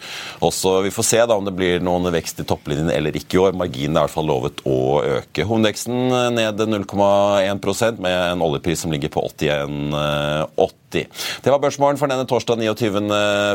[0.48, 3.42] også vi får se da om det blir noen vekst i topplinjen eller ikke i
[3.46, 3.56] år.
[3.58, 4.78] Marginen er i hvert fall lovet å
[5.18, 5.46] øke.
[5.48, 11.08] Hovedveksten ned 0,1% med en oljepris som ligger på 81,8 80.
[11.42, 13.02] Det var børsmålen for denne torsdag 29.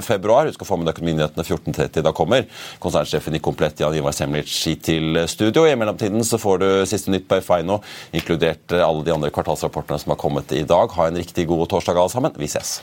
[0.05, 0.49] februar.
[0.49, 2.03] Husk å få med deg Økonominyhetene 14.30.
[2.05, 2.47] Da kommer
[2.83, 5.67] konsernsjefen i Komplett Jan Ivar Semlic til studio.
[5.67, 7.77] I mellomtiden så får du siste nytt på F1,
[8.17, 10.93] inkludert alle de andre kvartalsrapportene som har kommet i dag.
[10.97, 12.33] Ha en riktig god torsdag alle sammen.
[12.38, 12.79] Vi ses.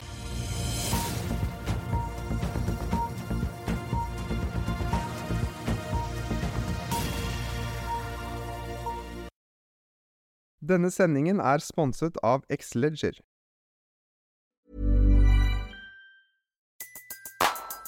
[10.65, 13.19] Denne sendingen er sponset av Xleger.